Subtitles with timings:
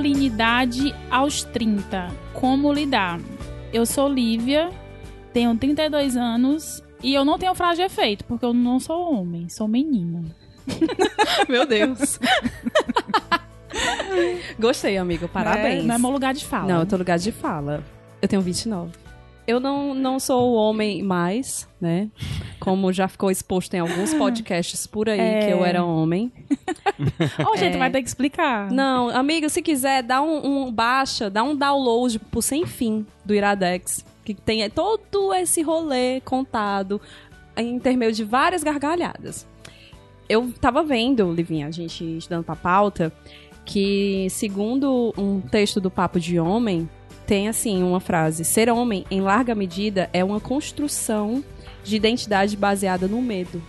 [0.00, 2.08] masculinidade aos 30.
[2.32, 3.20] Como lidar?
[3.72, 4.70] Eu sou Lívia,
[5.32, 9.48] tenho 32 anos e eu não tenho frase de efeito, porque eu não sou homem,
[9.48, 10.24] sou menina.
[11.48, 12.18] Meu Deus.
[14.58, 15.28] Gostei, amigo.
[15.28, 15.84] Parabéns.
[15.84, 16.66] É, não é meu lugar de fala.
[16.66, 17.84] Não, eu tô no lugar de fala.
[18.20, 18.90] Eu tenho 29.
[19.46, 22.08] Eu não, não sou o homem mais, né?
[22.60, 25.46] Como já ficou exposto em alguns podcasts por aí É.
[25.46, 26.30] que eu era homem.
[27.52, 28.70] Ô, gente, vai ter que explicar.
[28.70, 33.34] Não, amigo, se quiser, dá um, um- baixa, dá um download por sem fim do
[33.34, 37.00] Iradex, que tem todo esse rolê contado
[37.56, 39.48] em intermeio de várias gargalhadas.
[40.28, 43.12] Eu tava vendo, Livinha, a gente estudando pra pauta,
[43.64, 46.88] que segundo um texto do Papo de Homem,
[47.30, 51.44] tem assim uma frase: ser homem, em larga medida, é uma construção
[51.84, 53.62] de identidade baseada no medo.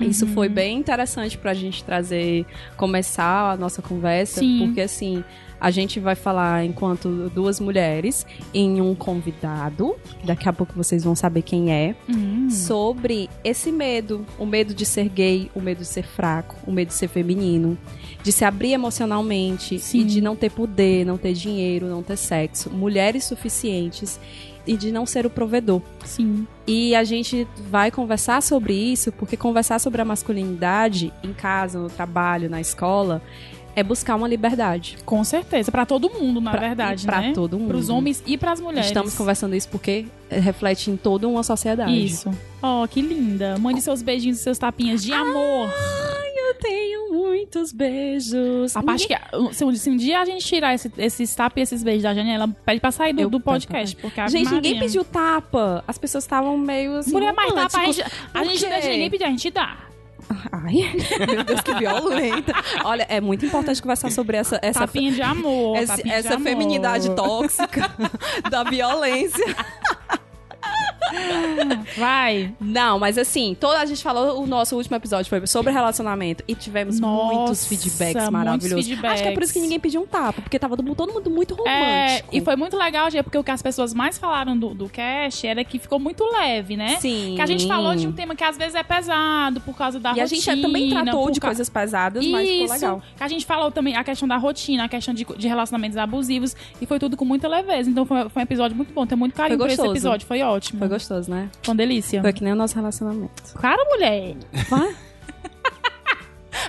[0.00, 4.64] Isso foi bem interessante pra gente trazer, começar a nossa conversa, Sim.
[4.66, 5.22] porque assim,
[5.60, 11.14] a gente vai falar enquanto duas mulheres em um convidado, daqui a pouco vocês vão
[11.14, 12.48] saber quem é, Hum.
[12.50, 16.88] sobre esse medo, o medo de ser gay, o medo de ser fraco, o medo
[16.88, 17.76] de ser feminino,
[18.26, 20.00] de se abrir emocionalmente Sim.
[20.00, 24.18] e de não ter poder, não ter dinheiro, não ter sexo, mulheres suficientes
[24.66, 25.80] e de não ser o provedor.
[26.04, 26.44] Sim.
[26.66, 31.88] E a gente vai conversar sobre isso, porque conversar sobre a masculinidade em casa, no
[31.88, 33.22] trabalho, na escola,
[33.76, 34.96] é buscar uma liberdade.
[35.04, 35.70] Com certeza.
[35.70, 37.32] Pra todo mundo, na Pra- verdade, pra né?
[37.34, 37.68] todo mundo.
[37.68, 38.86] Pros homens e pras mulheres.
[38.86, 42.04] Estamos conversando isso porque eh, reflete em toda uma sociedade.
[42.04, 42.30] Isso.
[42.62, 43.56] Ó, que linda.
[43.58, 45.70] Mande seus beijinhos e seus tapinhas de amor.
[46.48, 48.74] Eu tenho muitos beijos.
[48.76, 49.14] A parte que,
[49.52, 52.14] se, um- se um dia a gente tirar esse, esses tapas e esses beijos da
[52.14, 53.94] Janela, pede pra sair do, Eu- do podcast.
[53.96, 55.84] Porque a Gente, ninguém Maria- pediu tapa.
[55.86, 57.12] As pessoas estavam meio assim.
[57.12, 57.96] Mulher mais tapa, a românticos.
[58.10, 59.76] gente, a gente deixa ninguém pedir, a gente dá.
[60.52, 60.74] Ai,
[61.32, 62.52] meu Deus, que violenta.
[62.84, 65.76] Olha, é muito importante conversar sobre essa, essa, Tapinha de amor.
[65.76, 66.42] esse- tapinha de essa amor.
[66.48, 67.90] feminidade tóxica
[68.50, 69.44] da violência.
[71.96, 72.52] Vai.
[72.60, 76.54] Não, mas assim, toda, a gente falou, o nosso último episódio foi sobre relacionamento e
[76.54, 78.86] tivemos Nossa, muitos feedbacks muitos maravilhosos.
[78.86, 79.14] feedbacks.
[79.14, 81.54] Acho que é por isso que ninguém pediu um tapa, porque tava todo mundo muito
[81.66, 82.36] É, romântico.
[82.36, 85.46] e foi muito legal, gente, porque o que as pessoas mais falaram do, do cast
[85.46, 86.96] era que ficou muito leve, né?
[87.00, 87.34] Sim.
[87.36, 90.10] Que a gente falou de um tema que às vezes é pesado por causa da
[90.10, 90.40] E a rotina.
[90.40, 93.02] gente também tratou de ca- coisas pesadas, mas ficou Isso, legal.
[93.16, 96.54] que a gente falou também a questão da rotina, a questão de, de relacionamentos abusivos,
[96.80, 97.88] e foi tudo com muita leveza.
[97.90, 100.78] Então foi, foi um episódio muito bom, tenho muito carinho por esse episódio, foi ótimo.
[100.78, 101.50] Foi gostoso, né?
[101.62, 102.20] Foi uma delícia.
[102.22, 103.54] Foi que nem o nosso relacionamento.
[103.54, 104.36] Claro, mulher.
[104.68, 104.94] Vai.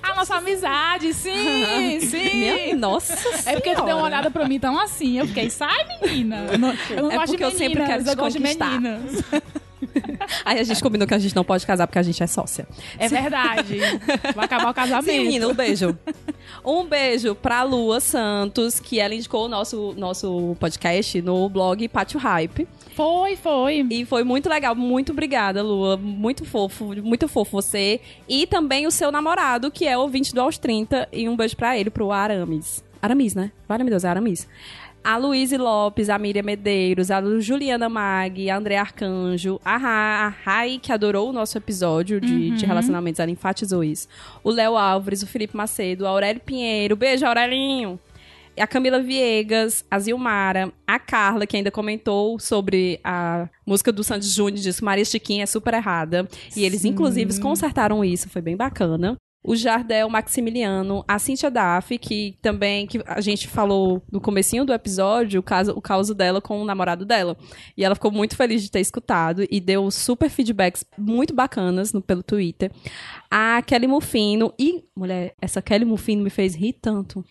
[0.03, 2.39] A nossa amizade, sim, sim.
[2.39, 3.13] Minha, nossa
[3.49, 5.17] É porque tu deu uma olhada pra mim tão assim.
[5.17, 6.45] Eu fiquei, sai, menina.
[6.51, 8.43] Eu não, eu não É gosto de porque eu meninas, sempre quero eu gosto de
[8.43, 9.23] meninas.
[10.45, 12.67] Aí a gente combinou que a gente não pode casar porque a gente é sócia.
[12.97, 13.79] É verdade.
[14.35, 15.05] Vai acabar o casamento.
[15.11, 15.97] Sim, menina, um beijo.
[16.63, 22.19] Um beijo pra Lua Santos, que ela indicou o nosso, nosso podcast no blog Pátio
[22.19, 22.67] Hype.
[22.95, 23.85] Foi, foi.
[23.89, 24.73] E foi muito legal.
[24.73, 25.97] Muito obrigada, Lua.
[25.97, 27.99] Muito fofo, muito fofo você.
[28.27, 31.09] E também o seu namorado, que é ouvinte do Aos 30.
[31.11, 32.83] E um beijo pra ele, pro Aramis.
[33.01, 33.51] Aramis, né?
[33.67, 34.47] Vale, meu Deus, é Aramis.
[35.03, 40.27] A Luíse Lopes, a Miriam Medeiros, a Juliana Mag, a André Arcanjo, a, Ra, a
[40.27, 44.07] Rai, que adorou o nosso episódio de, de relacionamentos, ela enfatizou isso.
[44.43, 46.95] O Léo Álvares, o Felipe Macedo, a Aurélio Pinheiro.
[46.95, 47.99] Beijo, Aurelinho!
[48.59, 54.27] a Camila Viegas, a Zilmara, a Carla, que ainda comentou sobre a música do Sandy
[54.27, 56.27] Júnior, disse que Maria Chiquinha é super errada.
[56.55, 59.15] E eles, inclusive, consertaram isso, foi bem bacana.
[59.47, 64.73] O Jardel Maximiliano, a Cíntia Daff, que também que a gente falou no comecinho do
[64.73, 67.37] episódio, o caso, o caso dela com o namorado dela.
[67.77, 72.01] E ela ficou muito feliz de ter escutado e deu super feedbacks muito bacanas no,
[72.01, 72.69] pelo Twitter.
[73.31, 77.23] A Kelly Mufino e, mulher, essa Kelly Mufino me fez rir tanto.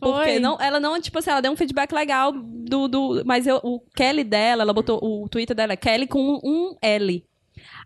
[0.00, 0.38] Porque Foi.
[0.40, 2.88] não, ela não, tipo assim, ela deu um feedback legal do.
[2.88, 4.98] do mas eu, o Kelly dela, ela botou.
[5.00, 7.24] O Twitter dela é Kelly com um L.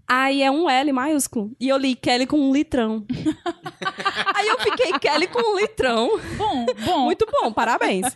[0.06, 1.52] Aí é um L maiúsculo.
[1.58, 3.06] E eu li Kelly com um litrão.
[4.34, 6.20] Aí eu fiquei Kelly com um litrão.
[6.36, 7.04] Bom, bom.
[7.04, 8.06] Muito bom, parabéns.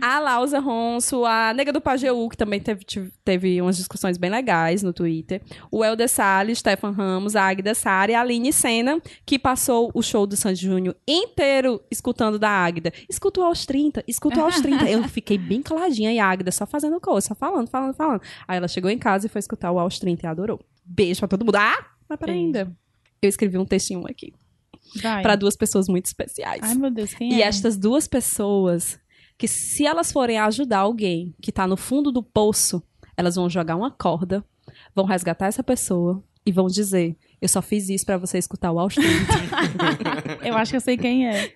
[0.00, 2.84] A Lausa Ronso, a Nega do Pajeú, que também teve,
[3.24, 5.42] teve umas discussões bem legais no Twitter.
[5.70, 10.02] O Helder Salles, Stefan Ramos, a Agda Sara e a Aline Senna, que passou o
[10.02, 12.92] show do Sandy Júnior inteiro escutando da Agda.
[13.08, 14.88] Escuto aos 30, escuto aos 30.
[14.90, 18.20] Eu fiquei bem caladinha e a Agda só fazendo coisa, só falando, falando, falando.
[18.46, 20.60] Aí ela chegou em casa e foi escutar o aos 30 e adorou.
[20.84, 21.56] Beijo pra todo mundo.
[21.56, 22.70] Ah, mas peraí ainda.
[23.22, 24.32] Eu escrevi um textinho aqui
[25.02, 25.22] Vai.
[25.22, 26.60] pra duas pessoas muito especiais.
[26.62, 27.46] Ai, meu Deus, quem E é?
[27.46, 28.98] estas duas pessoas,
[29.38, 32.82] que se elas forem ajudar alguém que tá no fundo do poço,
[33.16, 34.44] elas vão jogar uma corda,
[34.94, 38.88] vão resgatar essa pessoa e vão dizer: Eu só fiz isso pra você escutar o
[38.88, 39.08] 30.
[40.46, 41.52] Eu acho que eu sei quem é.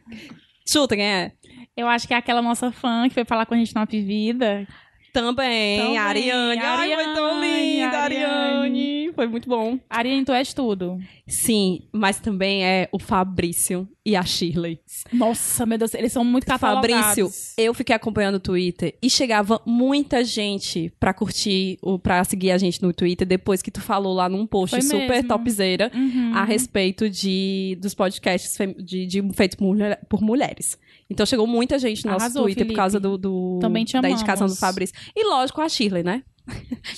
[0.67, 1.33] Chuta quem é?
[1.77, 4.67] Eu acho que é aquela nossa fã que foi falar com a gente na Vida.
[5.13, 6.61] Também, Também, a Ariane.
[6.61, 8.25] Ai, foi tão Ariane, linda, Ariane.
[8.35, 9.13] Ariane.
[9.15, 9.79] Foi muito bom.
[9.89, 10.99] Ariane, tu és tudo.
[11.27, 14.81] Sim, mas também é o Fabrício e a Shirley.
[15.13, 17.07] Nossa, meu Deus, eles são muito catalogados.
[17.07, 22.51] Fabrício, eu fiquei acompanhando o Twitter e chegava muita gente pra curtir, ou pra seguir
[22.53, 25.29] a gente no Twitter depois que tu falou lá num post Foi super mesmo.
[25.29, 26.33] topzera Uhum.
[26.35, 30.79] a respeito de, dos podcasts de, de feitos por, mulher- por mulheres.
[31.11, 32.77] Então chegou muita gente no nosso Arrasou, Twitter por Felipe.
[32.77, 33.59] causa do, do-
[34.01, 34.95] da indicação do Fabrício.
[35.15, 36.23] E lógico a Shirley, né?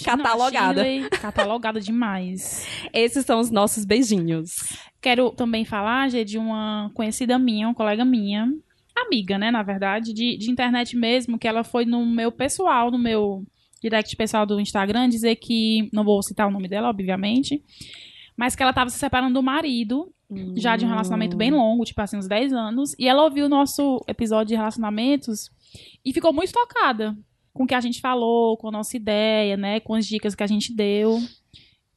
[0.05, 0.83] Catalogada.
[0.83, 2.67] Não, Shirley, catalogada demais.
[2.93, 4.55] Esses são os nossos beijinhos.
[5.01, 8.49] Quero também falar, Gê, de uma conhecida minha, uma colega minha,
[8.97, 12.99] amiga, né, na verdade, de, de internet mesmo, que ela foi no meu pessoal, no
[12.99, 13.43] meu
[13.83, 17.63] direct pessoal do Instagram, dizer que, não vou citar o nome dela, obviamente,
[18.37, 20.13] mas que ela tava se separando do marido,
[20.57, 23.49] já de um relacionamento bem longo, tipo assim, uns 10 anos, e ela ouviu o
[23.49, 25.51] nosso episódio de relacionamentos
[26.05, 27.17] e ficou muito tocada
[27.53, 30.43] com o que a gente falou, com a nossa ideia, né, com as dicas que
[30.43, 31.19] a gente deu.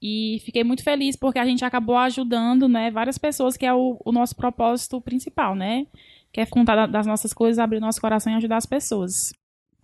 [0.02, 3.98] E fiquei muito feliz porque a gente acabou ajudando, né, várias pessoas, que é o,
[4.06, 5.88] o nosso propósito principal, né?
[6.32, 9.32] Que é contar da- das nossas coisas, abrir nosso coração e ajudar as pessoas.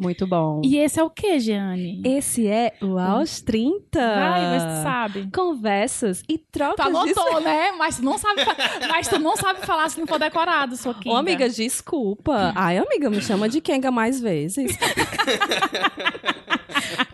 [0.02, 0.62] Muito bom.
[0.66, 2.02] E esse é o que, Jeane?
[2.04, 4.00] esse é o Aos 30.
[4.00, 5.30] Vai, mas tu sabe.
[5.32, 7.72] Conversas e Tu trocas de anotou, né?
[7.78, 8.56] Mas tu não sabe, fa-
[8.90, 12.52] mas tu não sabe falar se não for decorado, sua Ô, amiga, desculpa.
[12.56, 14.78] Ai, amiga, me chama de Kenga mais vezes.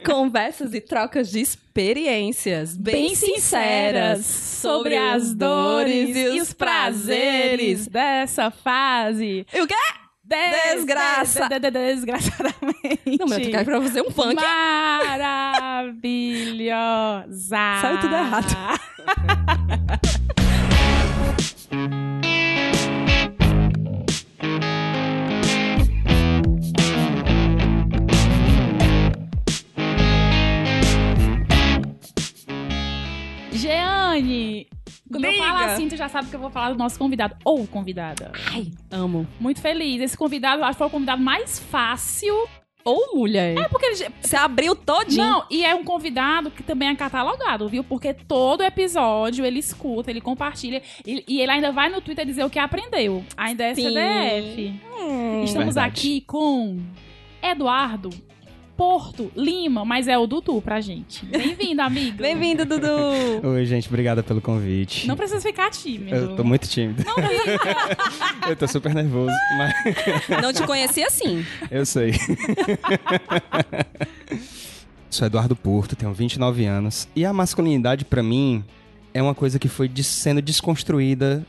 [0.05, 7.87] Conversas e trocas de experiências bem, sinceras sobre as dores e os prazeres.
[7.87, 9.45] dessa fase.
[9.53, 9.75] E o quê?
[10.27, 11.47] Des- Desgraça.
[11.47, 13.17] de- de- de- Desgraçadamente.
[13.19, 14.35] Não, mas eu quero pra fazer um funk.
[14.35, 15.87] Maravilhosa.
[17.81, 18.77] Saiu tudo errado.
[33.51, 34.67] Jeane,
[35.11, 37.35] quando eu falo assim, tu já sabe que eu vou falar do nosso convidado.
[37.43, 38.31] Ou convidada.
[38.51, 39.27] Ai, amo.
[39.39, 40.01] Muito feliz.
[40.01, 42.35] Esse convidado, eu acho que foi o convidado mais fácil.
[42.83, 43.57] Ou mulher.
[43.57, 45.21] É porque ele, Você abriu todinho.
[45.21, 47.83] Não, e é um convidado que também é catalogado, viu?
[47.83, 50.81] Porque todo episódio ele escuta, ele compartilha.
[51.05, 53.25] E, e ele ainda vai no Twitter dizer o que aprendeu.
[53.35, 53.89] Ainda é Sim.
[53.89, 54.81] CDF.
[54.97, 55.43] Hum.
[55.43, 55.87] Estamos Verdade.
[55.87, 56.79] aqui com
[57.41, 58.09] Eduardo
[58.77, 61.25] Porto Lima, mas é o Dudu pra gente.
[61.25, 62.17] Bem-vindo, amigo.
[62.17, 62.87] Bem-vindo, Dudu.
[63.43, 65.07] Oi, gente, obrigada pelo convite.
[65.07, 66.15] Não precisa ficar tímido.
[66.15, 67.03] Eu tô muito tímido.
[68.47, 69.73] eu tô super nervoso, mas
[70.43, 71.43] Não te conhecia assim.
[71.71, 72.13] eu sei.
[75.09, 77.07] Sou Eduardo Porto, tenho 29 anos.
[77.15, 78.63] E a masculinidade, pra mim,
[79.11, 81.43] é uma coisa que foi sendo desconstruída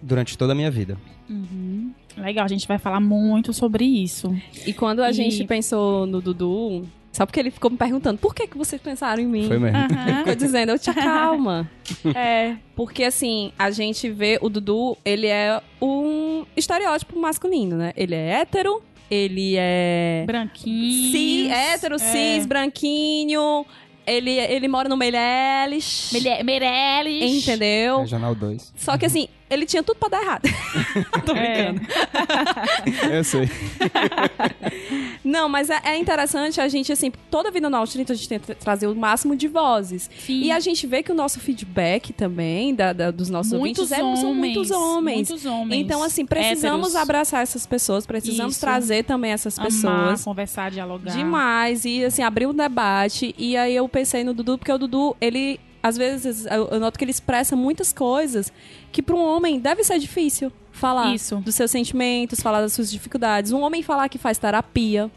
[0.00, 0.96] durante toda a minha vida.
[1.28, 1.92] Uhum.
[2.16, 4.34] Legal, a gente vai falar muito sobre isso.
[4.66, 8.34] E quando a E- gente pensou no Dudu, só porque ele ficou me perguntando por
[8.34, 9.46] que, que vocês pensaram em mim?
[9.48, 9.76] Foi mesmo.
[9.76, 10.18] Aham.
[10.18, 11.70] Ficou dizendo, eu te calma.
[12.14, 12.56] É.
[12.76, 17.92] Porque assim, a gente vê o Dudu, ele é um estereótipo masculino, né?
[17.96, 18.80] Ele é hétero,
[19.10, 20.22] ele é.
[20.26, 21.10] Branquinho.
[21.10, 23.66] Cis, hétero, cis, branquinho.
[24.10, 26.10] Ele, ele mora no Meireles.
[26.44, 27.42] Meirelles.
[27.42, 28.00] Entendeu?
[28.00, 28.72] Regional 2.
[28.76, 30.42] Só que assim, ele tinha tudo pra dar errado.
[31.26, 31.72] Tô É.
[31.72, 31.88] brincando.
[33.12, 33.48] Eu sei.
[35.22, 38.28] Não, mas é, é interessante a gente, assim, toda vida no Aos 30 a gente
[38.28, 40.10] tenta trazer o máximo de vozes.
[40.18, 40.40] Sim.
[40.42, 43.98] E a gente vê que o nosso feedback também, da, da- dos nossos muitos ouvintes,
[44.00, 45.28] é, homens, são muitos homens.
[45.28, 45.80] Muitos homens.
[45.82, 46.96] Então, assim, precisamos héteros.
[47.02, 48.60] abraçar essas pessoas, precisamos Isso.
[48.60, 50.24] trazer também essas Amar, pessoas.
[50.24, 51.14] conversar, dialogar.
[51.14, 51.84] Demais.
[51.84, 53.34] E, assim, abrir um debate.
[53.36, 55.60] E aí eu pensei no Dudu, porque o Dudu, ele.
[55.82, 58.52] Às vezes, eu noto que ele expressa muitas coisas
[58.92, 61.36] que para um homem deve ser difícil falar Isso.
[61.36, 63.50] dos seus sentimentos, falar das suas dificuldades.
[63.50, 65.10] Um homem falar que faz terapia,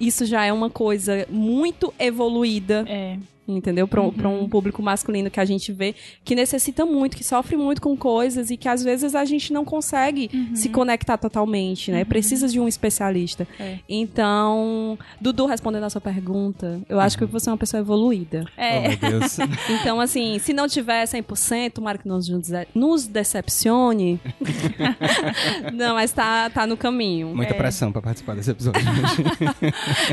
[0.00, 3.18] isso já é uma coisa muito evoluída É.
[3.48, 3.86] entendeu?
[3.86, 4.42] Para Uhum.
[4.44, 8.50] um público masculino que a gente vê que necessita muito, que sofre muito com coisas
[8.50, 12.04] e que às vezes a gente não consegue se conectar totalmente, né?
[12.04, 13.46] Precisa de um especialista.
[13.58, 13.66] Uhum.
[13.66, 13.78] É.
[13.88, 18.44] Então, Dudu, respondendo a sua pergunta, eu acho que você é uma pessoa evoluída.
[18.56, 18.90] É.
[18.90, 19.56] Oh.
[19.86, 22.28] Então, assim, se não tiver 100%, tomara que não nos,
[22.74, 24.20] nos decepcione.
[25.72, 27.34] não, mas tá, tá no caminho.
[27.34, 28.80] Muita pressão pra participar desse episódio.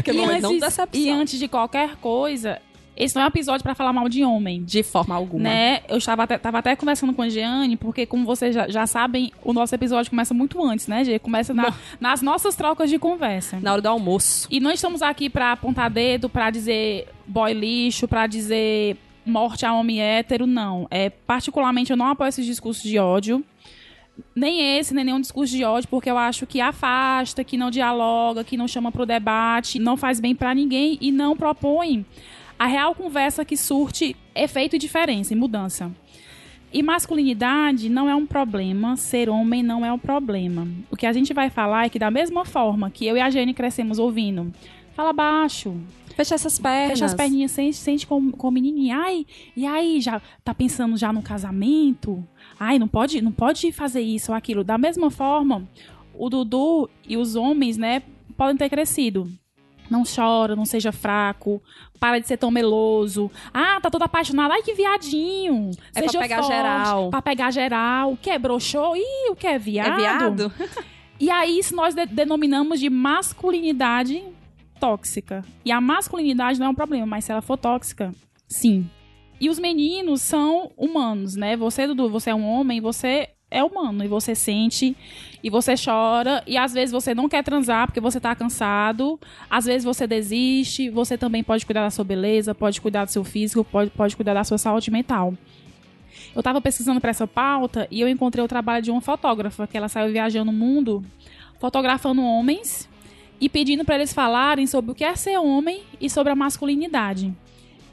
[0.05, 1.05] E não, não antes, decepciona.
[1.05, 2.59] e antes de qualquer coisa,
[2.95, 4.63] esse não é um episódio pra falar mal de homem.
[4.63, 5.43] De forma alguma.
[5.43, 5.81] Né?
[5.87, 9.31] Eu estava até, tava até conversando com a Jeane, porque, como vocês já, já sabem,
[9.43, 11.17] o nosso episódio começa muito antes, né, Gê?
[11.19, 13.59] Começa na- nas nossas trocas de conversa.
[13.61, 14.47] Na hora do almoço.
[14.51, 19.73] E não estamos aqui pra apontar dedo, pra dizer boy lixo, pra dizer morte a
[19.73, 20.85] homem hétero, não.
[20.91, 23.43] É, particularmente, eu não apoio esses discursos de ódio.
[24.35, 28.43] nem esse, nem nenhum discurso de ódio, porque eu acho que afasta, que não dialoga,
[28.43, 32.05] que não chama pro debate, não faz bem para ninguém e não propõe
[32.63, 35.91] a real conversa que surte efeito e diferença e mudança.
[36.71, 40.65] E masculinidade não é um problema, ser homem não é um problema.
[40.89, 43.29] O que a gente vai falar é que da mesma forma que eu e a
[43.29, 44.49] Jenny crescemos ouvindo,
[44.93, 45.75] fala baixo,
[46.15, 46.91] Fecha essas pernas.
[46.91, 48.95] Fecha as perninhas, sente, sente com, com o menininho.
[48.95, 49.25] Ai,
[49.57, 52.23] e aí, já tá pensando já no casamento?
[52.57, 54.63] Ai, não pode, não pode fazer isso ou aquilo.
[54.63, 55.67] Da mesma forma,
[56.13, 58.03] o Dudu e os homens, né,
[58.37, 59.27] podem ter crescido.
[59.89, 61.61] Não chora, não seja fraco,
[61.99, 63.29] para de ser tão meloso.
[63.53, 64.51] Ah, tá todo apaixonado.
[64.51, 65.71] Ai, que viadinho.
[65.95, 67.09] É seja pra pegar forte, geral.
[67.09, 68.13] Pra pegar geral.
[68.13, 68.95] O que é broxou?
[68.95, 69.93] Ih, o que é viado?
[69.93, 70.51] É viado?
[71.19, 74.23] E aí, isso nós de- denominamos de masculinidade
[74.79, 75.43] tóxica.
[75.63, 78.11] E a masculinidade não é um problema, mas se ela for tóxica,
[78.47, 78.89] sim.
[79.39, 81.55] E os meninos são humanos, né?
[81.57, 84.03] Você, Dudu, você é um homem, você é humano.
[84.03, 84.95] E você sente,
[85.43, 89.19] e você chora, e às vezes você não quer transar porque você tá cansado.
[89.49, 93.23] Às vezes você desiste, você também pode cuidar da sua beleza, pode cuidar do seu
[93.23, 95.33] físico, pode, pode cuidar da sua saúde mental.
[96.35, 99.77] Eu tava pesquisando para essa pauta e eu encontrei o trabalho de uma fotógrafa, que
[99.77, 101.03] ela saiu viajando o mundo
[101.59, 102.89] fotografando homens
[103.39, 107.33] e pedindo para eles falarem sobre o que é ser homem e sobre a masculinidade.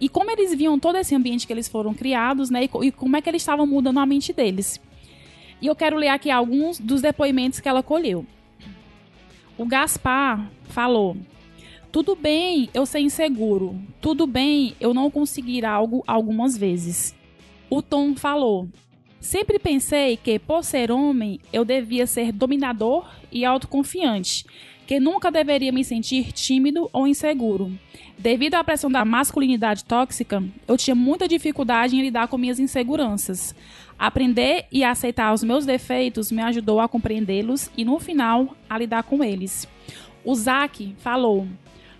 [0.00, 2.64] E como eles viam todo esse ambiente que eles foram criados, né?
[2.64, 4.80] E, e como é que eles estavam mudando a mente deles.
[5.60, 8.24] E eu quero ler aqui alguns dos depoimentos que ela colheu.
[9.58, 11.16] O Gaspar falou:
[11.92, 13.78] Tudo bem eu ser inseguro.
[14.00, 17.14] Tudo bem eu não conseguir algo algumas vezes.
[17.68, 18.68] O Tom falou:
[19.20, 24.46] Sempre pensei que, por ser homem, eu devia ser dominador e autoconfiante,
[24.86, 27.70] que nunca deveria me sentir tímido ou inseguro.
[28.18, 33.54] Devido à pressão da masculinidade tóxica, eu tinha muita dificuldade em lidar com minhas inseguranças.
[34.00, 39.02] Aprender e aceitar os meus defeitos me ajudou a compreendê-los e, no final, a lidar
[39.02, 39.68] com eles.
[40.24, 41.46] O Zack falou: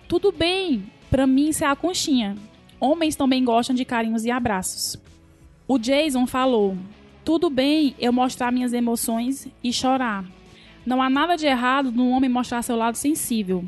[0.07, 2.35] Tudo bem, pra mim isso é a conchinha.
[2.79, 4.97] Homens também gostam de carinhos e abraços.
[5.67, 6.75] O Jason falou:
[7.23, 10.25] Tudo bem eu mostrar minhas emoções e chorar.
[10.83, 13.63] Não há nada de errado no homem mostrar seu lado sensível.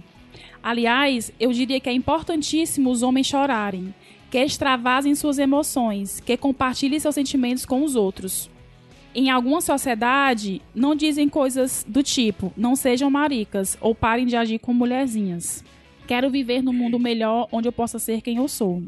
[0.63, 3.93] Aliás, eu diria que é importantíssimo os homens chorarem,
[4.33, 8.49] que extravasem suas emoções, que compartilhem seus sentimentos com os outros.
[9.13, 14.57] Em alguma sociedade, não dizem coisas do tipo: não sejam maricas ou parem de agir
[14.57, 15.63] como mulherzinhas.
[16.07, 18.81] Quero viver num mundo melhor onde eu possa ser quem eu sou.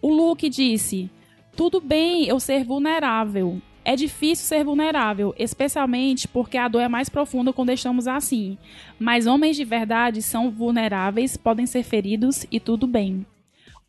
[0.00, 1.08] O Luke disse:
[1.54, 3.62] tudo bem eu ser vulnerável.
[3.84, 8.58] É difícil ser vulnerável, especialmente porque a dor é mais profunda quando estamos assim.
[8.98, 13.24] Mas homens de verdade são vulneráveis, podem ser feridos e tudo bem.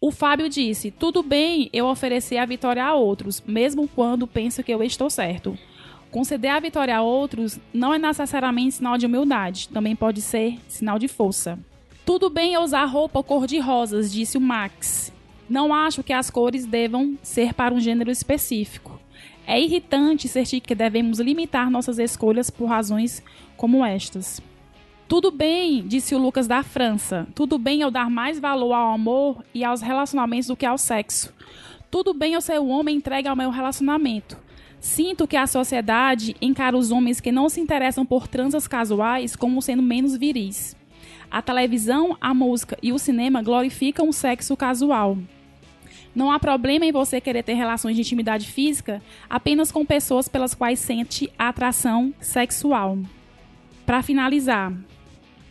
[0.05, 4.74] O Fábio disse: Tudo bem eu oferecer a vitória a outros, mesmo quando penso que
[4.74, 5.57] eu estou certo.
[6.12, 11.00] Conceder a vitória a outros não é necessariamente sinal de humildade, também pode ser sinal
[11.00, 11.57] de força.
[12.05, 15.10] Tudo bem eu usar roupa cor-de-rosas, disse o Max.
[15.50, 19.00] Não acho que as cores devam ser para um gênero específico.
[19.48, 23.24] É irritante sentir que devemos limitar nossas escolhas por razões
[23.55, 24.41] como estas.
[25.13, 27.27] Tudo bem, disse o Lucas da França.
[27.36, 31.32] Tudo bem eu dar mais valor ao amor e aos relacionamentos do que ao sexo.
[31.91, 34.36] Tudo bem eu ser um homem entregue ao meu relacionamento.
[34.79, 39.62] Sinto que a sociedade encara os homens que não se interessam por transas casuais como
[39.62, 40.75] sendo menos viris.
[41.29, 45.15] A televisão, a música e o cinema glorificam o sexo casual.
[46.15, 50.55] Não há problema em você querer ter relações de intimidade física apenas com pessoas pelas
[50.55, 52.98] quais sente atração sexual.
[53.86, 54.74] Para finalizar,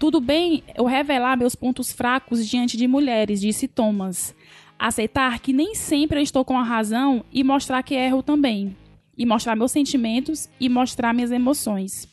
[0.02, 4.34] tudo bem eu revelar meus pontos fracos diante de mulheres, disse Thomas.
[4.76, 8.76] Aceitar que nem sempre eu estou com a razão e mostrar que erro também.
[9.16, 12.11] E mostrar meus sentimentos e mostrar minhas emoções.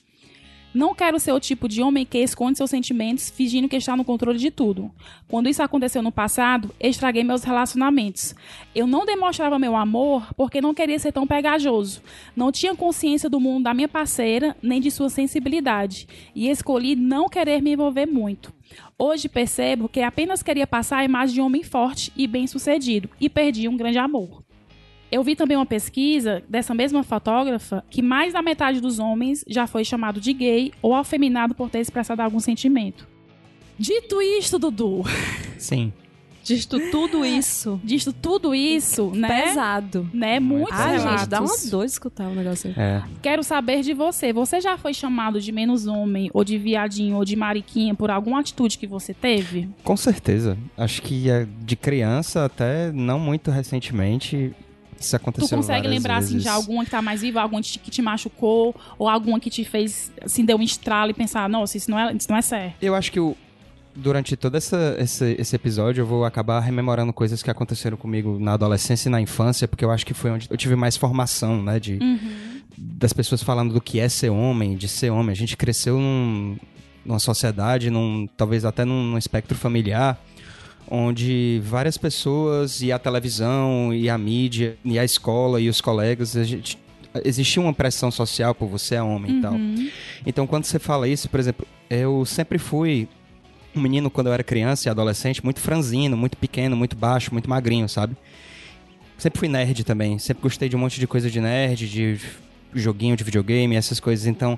[0.71, 4.05] Não quero ser o tipo de homem que esconde seus sentimentos fingindo que está no
[4.05, 4.91] controle de tudo.
[5.27, 8.35] Quando isso aconteceu no passado, estraguei meus relacionamentos.
[8.75, 12.03] Eu não demonstrava meu amor porque não queria ser tão pegajoso.
[12.35, 16.07] Não tinha consciência do mundo da minha parceira nem de sua sensibilidade.
[16.35, 18.53] E escolhi não querer me envolver muito.
[18.97, 23.27] Hoje percebo que apenas queria passar a imagem de um homem forte e bem-sucedido e
[23.27, 24.43] perdi um grande amor.
[25.11, 29.65] Eu vi também uma pesquisa dessa mesma fotógrafa que mais da metade dos homens já
[29.65, 33.07] foi chamado de gay ou afeminado por ter expressado algum sentimento.
[33.77, 35.03] Dito isto, Dudu,
[35.57, 35.93] Sim.
[36.43, 37.79] Disto tudo isso.
[37.83, 39.43] dito tudo isso, né?
[39.43, 40.09] Pesado.
[40.13, 40.39] Né?
[40.39, 41.19] Muitos Ai, relatos.
[41.19, 42.75] gente, dá uma dor escutar o negócio aí.
[42.77, 43.03] É.
[43.21, 44.33] Quero saber de você.
[44.33, 48.39] Você já foi chamado de menos homem, ou de viadinho, ou de mariquinha por alguma
[48.39, 49.69] atitude que você teve?
[49.83, 50.57] Com certeza.
[50.77, 54.53] Acho que é de criança até não muito recentemente.
[54.99, 56.43] Isso aconteceu Tu consegue lembrar, assim, vezes.
[56.43, 60.11] de alguma que tá mais viva, alguma que te, machucou, ou alguma que te fez,
[60.23, 62.75] assim, deu um estralo e pensar, nossa, isso não é, isso não é certo.
[62.81, 63.35] Eu acho que o,
[63.95, 68.53] durante todo essa, esse, esse episódio eu vou acabar rememorando coisas que aconteceram comigo na
[68.53, 71.79] adolescência e na infância, porque eu acho que foi onde eu tive mais formação, né?
[71.79, 71.99] De,
[72.77, 75.31] Das pessoas falando do que é ser homem, de ser homem.
[75.31, 76.57] A gente cresceu num,
[77.05, 80.17] numa sociedade, num, talvez até num, num espectro familiar,
[80.89, 86.35] onde várias pessoas e a televisão e a mídia e a escola e os colegas,
[86.35, 86.77] a gente,
[87.23, 89.53] existia uma pressão social por você é homem e tal.
[90.25, 93.07] Então quando você fala isso, por exemplo, eu sempre fui
[93.75, 97.49] um menino quando eu era criança e adolescente, muito franzino, muito pequeno, muito baixo, muito
[97.49, 98.15] magrinho, sabe?
[99.17, 102.19] Sempre fui nerd também, sempre gostei de um monte de coisa de nerd, de
[102.73, 104.25] joguinho de videogame, essas coisas.
[104.25, 104.57] Então,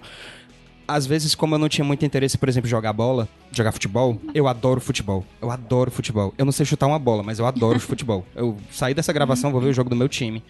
[0.95, 4.19] às vezes, como eu não tinha muito interesse, por exemplo, em jogar bola, jogar futebol,
[4.33, 5.25] eu adoro futebol.
[5.41, 6.33] Eu adoro futebol.
[6.38, 8.25] Eu não sei chutar uma bola, mas eu adoro futebol.
[8.36, 10.43] Eu saí dessa gravação, vou ver o jogo do meu time.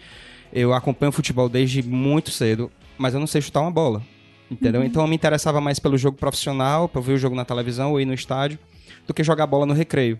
[0.52, 4.02] Eu acompanho futebol desde muito cedo, mas eu não sei chutar uma bola.
[4.50, 4.84] Entendeu?
[4.84, 8.00] Então eu me interessava mais pelo jogo profissional, pra ver o jogo na televisão ou
[8.00, 8.58] ir no estádio,
[9.06, 10.18] do que jogar bola no recreio.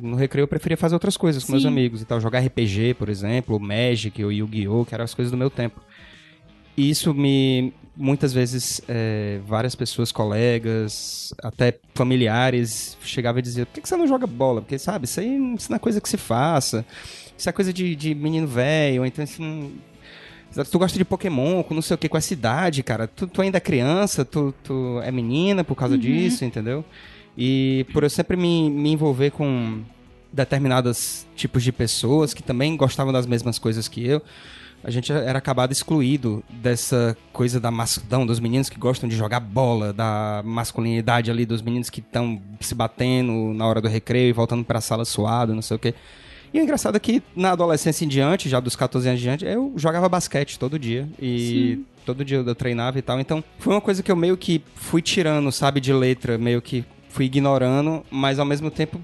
[0.00, 1.68] No recreio eu preferia fazer outras coisas com meus Sim.
[1.68, 2.20] amigos e tal.
[2.20, 5.80] Jogar RPG, por exemplo, ou Magic ou Yu-Gi-Oh!, que eram as coisas do meu tempo.
[6.76, 7.72] E isso me.
[8.00, 13.96] Muitas vezes, é, várias pessoas, colegas, até familiares, chegavam e diziam: por que que você
[13.96, 14.60] não joga bola?
[14.60, 16.86] Porque, sabe, isso aí isso não é coisa que se faça.
[17.36, 19.72] Isso é coisa de, de menino velho, então isso não.
[20.70, 23.08] Tu gosta de Pokémon, com não sei o que, com essa idade, cara.
[23.08, 26.84] Tu, tu ainda é criança, tu, tu é menina por causa disso, entendeu?
[27.36, 29.82] E por eu sempre me, me envolver com
[30.32, 34.22] determinados tipos de pessoas que também gostavam das mesmas coisas que eu,
[34.88, 39.38] a gente era acabado excluído dessa coisa da masculão, dos meninos que gostam de jogar
[39.38, 44.32] bola, da masculinidade ali, dos meninos que estão se batendo na hora do recreio e
[44.32, 45.94] voltando pra sala suado, não sei o quê.
[46.54, 49.44] E o engraçado é que na adolescência em diante, já dos 14 anos em diante,
[49.44, 51.06] eu jogava basquete todo dia.
[51.20, 53.20] E todo dia eu treinava e tal.
[53.20, 56.82] Então foi uma coisa que eu meio que fui tirando, sabe, de letra, meio que
[57.10, 58.98] fui ignorando, mas ao mesmo tempo,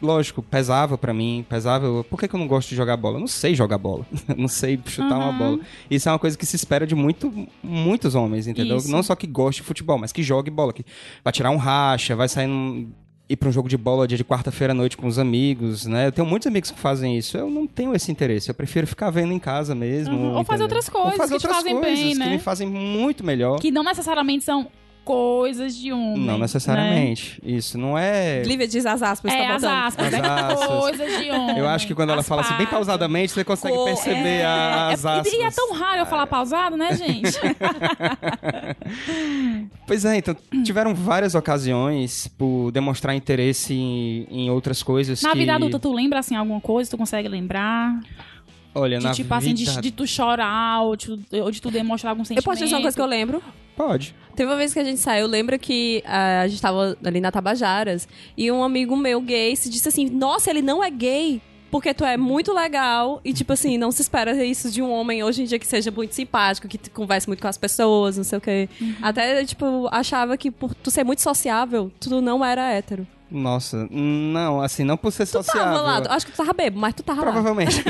[0.00, 1.86] lógico, pesava pra mim, pesava.
[1.86, 3.16] Eu, Por que, que eu não gosto de jogar bola?
[3.16, 4.06] Eu não sei jogar bola.
[4.28, 5.60] Eu não sei chutar uma bola.
[5.90, 8.76] Isso é uma coisa que se espera de muito, muitos homens, entendeu?
[8.76, 8.90] Isso.
[8.90, 10.72] Não só que goste de futebol, mas que jogue bola.
[10.72, 10.84] Que
[11.22, 12.90] vai tirar um racha, vai sair num
[13.30, 16.08] ir pra um jogo de bola dia de quarta-feira à noite com os amigos, né?
[16.08, 17.36] Eu tenho muitos amigos que fazem isso.
[17.36, 18.50] Eu não tenho esse interesse.
[18.50, 20.16] Eu prefiro ficar vendo em casa mesmo.
[20.16, 20.36] Uhum.
[20.38, 22.30] Ou fazer outras Ou coisas fazer que outras fazem coisas bem, que né?
[22.30, 23.60] me fazem muito melhor.
[23.60, 24.66] Que não necessariamente são
[25.10, 26.16] coisas de um.
[26.16, 27.40] Não necessariamente.
[27.44, 28.42] Isso não é.
[28.42, 30.20] Lívia diz as aspas, É, tá as aspas, né?
[30.20, 30.66] As aspas.
[30.68, 31.58] Coisas de homem.
[31.58, 35.04] Eu acho que quando ela fala assim, bem pausadamente, você consegue Co- perceber É, as
[35.04, 35.32] é, aspas.
[35.32, 37.32] e é tão raro eu falar pausado, né, gente?
[39.86, 45.38] Pois é, então tiveram várias ocasiões por demonstrar interesse em, em outras coisas Na que...
[45.38, 46.88] vida adulta, tu lembra, assim, alguma coisa?
[46.90, 47.98] Tu consegue lembrar?
[48.74, 51.10] Olha, De, na tipo, assim, de, vida- de tu chorar ou de,
[51.42, 52.44] ou de tu demonstrar algum Eu sentimento?
[52.44, 53.42] posso dizer uma coisa que eu lembro?
[53.76, 54.14] Pode.
[54.36, 57.32] Teve uma vez que a gente saiu, lembra que ah, a gente tava ali na
[57.32, 58.06] Tabajaras
[58.36, 61.40] e um amigo meu gay se disse assim: Nossa, ele não é gay.
[61.70, 65.22] Porque tu é muito legal e, tipo assim, não se espera isso de um homem
[65.22, 68.24] hoje em dia que seja muito simpático, que te converse muito com as pessoas, não
[68.24, 68.68] sei o quê.
[68.80, 68.94] Uhum.
[69.00, 73.06] Até, tipo, achava que por tu ser muito sociável, tu não era hétero.
[73.30, 75.62] Nossa, não, assim, não por ser Tu sociável.
[75.62, 77.30] tava lá, acho que tu tava bebo, mas tu tava lá.
[77.30, 77.84] Provavelmente.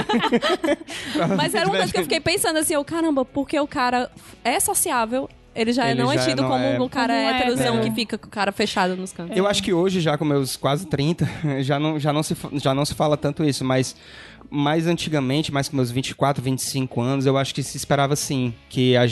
[1.36, 4.10] Mas era uma coisa que eu fiquei pensando assim, eu, caramba, porque o cara
[4.44, 7.28] é sociável, ele já Ele não é já tido não como é- um cara Como
[7.36, 7.82] héterozão hétero.
[7.84, 9.36] que fica com o cara fechado nos cantos.
[9.36, 11.28] Eu acho que hoje, já com meus quase 30,
[11.62, 13.94] já não, já não, se, já não se fala tanto isso, mas
[14.52, 18.96] mais antigamente, mais com meus 24, 25 anos, eu acho que se esperava sim, que
[18.96, 19.02] a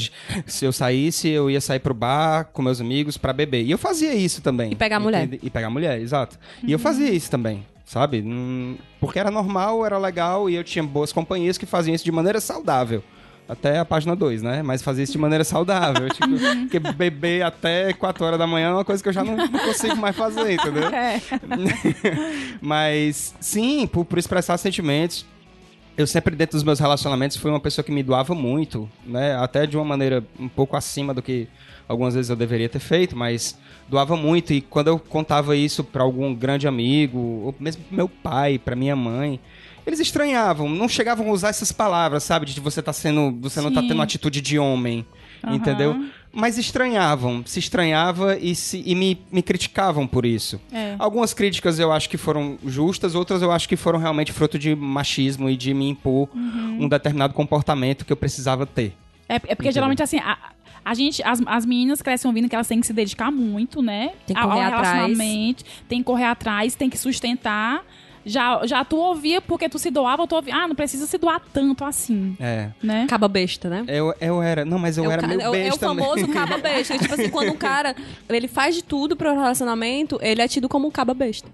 [0.47, 3.63] se eu saísse, eu ia sair pro bar com meus amigos pra beber.
[3.65, 4.73] E eu fazia isso também.
[4.73, 5.25] E pegar mulher.
[5.25, 5.41] Entende?
[5.45, 6.37] E pegar mulher, exato.
[6.67, 8.21] E eu fazia isso também, sabe?
[8.21, 12.11] Hum, Porque era normal, era legal e eu tinha boas companhias que faziam isso de
[12.11, 13.05] maneira saudável.
[13.49, 14.63] Até a página 2, né?
[14.63, 16.07] Mas fazia isso de maneira saudável.
[16.13, 16.29] tipo,
[16.61, 19.49] porque beber até 4 horas da manhã é uma coisa que eu já não, não
[19.49, 20.89] consigo mais fazer, entendeu?
[20.89, 21.21] É.
[22.61, 25.25] Mas, sim, por, por expressar sentimentos.
[25.97, 29.35] Eu sempre, dentro dos meus relacionamentos, fui uma pessoa que me doava muito, né?
[29.37, 31.49] Até de uma maneira um pouco acima do que
[31.89, 33.59] algumas vezes eu deveria ter feito, mas
[33.89, 34.53] doava muito.
[34.53, 38.77] E quando eu contava isso pra algum grande amigo, ou mesmo pro meu pai, pra
[38.77, 39.41] minha mãe,
[39.89, 42.47] eles estranhavam, não chegavam a usar essas palavras, sabe?
[42.47, 43.37] De você tá sendo.
[43.41, 43.89] Você não tá Sim.
[43.89, 45.05] tendo atitude de homem,
[45.43, 45.55] Aham.
[45.57, 46.05] entendeu?
[46.31, 50.61] Mas estranhavam, se estranhava e, se, e me, me criticavam por isso.
[50.71, 50.95] É.
[50.99, 54.75] Algumas críticas eu acho que foram justas, outras eu acho que foram realmente fruto de
[54.77, 56.85] machismo e de me impor Uhum.
[56.85, 58.93] um determinado comportamento que eu precisava ter.
[59.29, 59.73] É, é porque Entendeu?
[59.73, 60.37] geralmente assim, a,
[60.85, 64.11] a gente, as, as meninas crescem ouvindo que elas têm que se dedicar muito, né?
[64.27, 64.89] Tem que ao- correr ao atrás.
[64.95, 67.83] relacionamento, tem que correr atrás, tem que sustentar.
[68.29, 71.41] Já, já tu ouvia porque tu se doava, tu ouvia, ah, não precisa se doar
[71.53, 72.69] tanto assim, É.
[72.83, 73.07] né?
[73.09, 73.85] Caba besta, né?
[73.89, 74.65] Eu, eu era.
[74.65, 75.87] Não, mas eu é, era ca- meio é o- é o besta.
[75.89, 76.33] famoso mesmo.
[76.35, 76.99] caba besta.
[76.99, 77.97] tipo assim, quando um cara
[78.29, 81.49] ele faz de tudo pro relacionamento, ele é tido como um caba besta.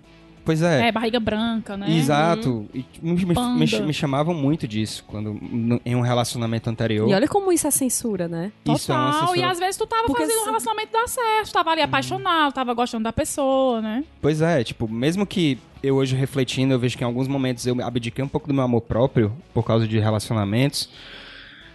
[0.45, 0.89] Pois é.
[0.89, 1.91] É, barriga branca, né?
[1.97, 2.67] Exato.
[2.75, 7.09] E me, me- me- me chamavam muito disso quando no- em um relacionamento anterior.
[7.09, 8.53] E olha como isso é censura, né?
[8.67, 9.51] Isso é uma Total, e censura.
[9.51, 12.75] às vezes tu tava Porque fazendo um se- relacionamento dar certo, tava ali apaixonado, tava
[12.75, 14.05] gostando da pessoa, né?
[14.21, 17.83] Pois é, tipo, mesmo que eu hoje refletindo, eu vejo que em alguns momentos eu
[17.83, 20.91] abdiquei um pouco do meu amor próprio por causa de relacionamentos.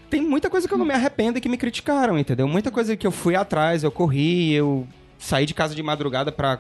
[0.10, 2.48] Tem muita coisa que eu não me arrependo e que me criticaram, entendeu?
[2.48, 4.88] Muita coisa que eu fui atrás, eu corri, eu
[5.20, 6.60] saí de casa de madrugada pra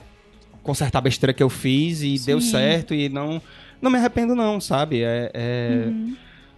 [0.63, 2.25] consertar a besteira que eu fiz e Sim.
[2.25, 3.41] deu certo e não
[3.81, 5.01] não me arrependo não, sabe?
[5.03, 6.15] É, é- Uhum.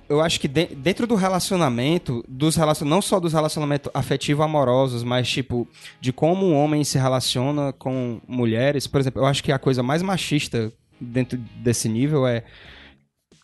[0.09, 2.87] eu acho que de- dentro do relacionamento, dos relacion...
[2.87, 5.67] não só dos relacionamentos afetivo-amorosos, mas tipo,
[5.99, 9.83] de como um homem se relaciona com mulheres, por exemplo, eu acho que a coisa
[9.83, 12.43] mais machista dentro desse nível é.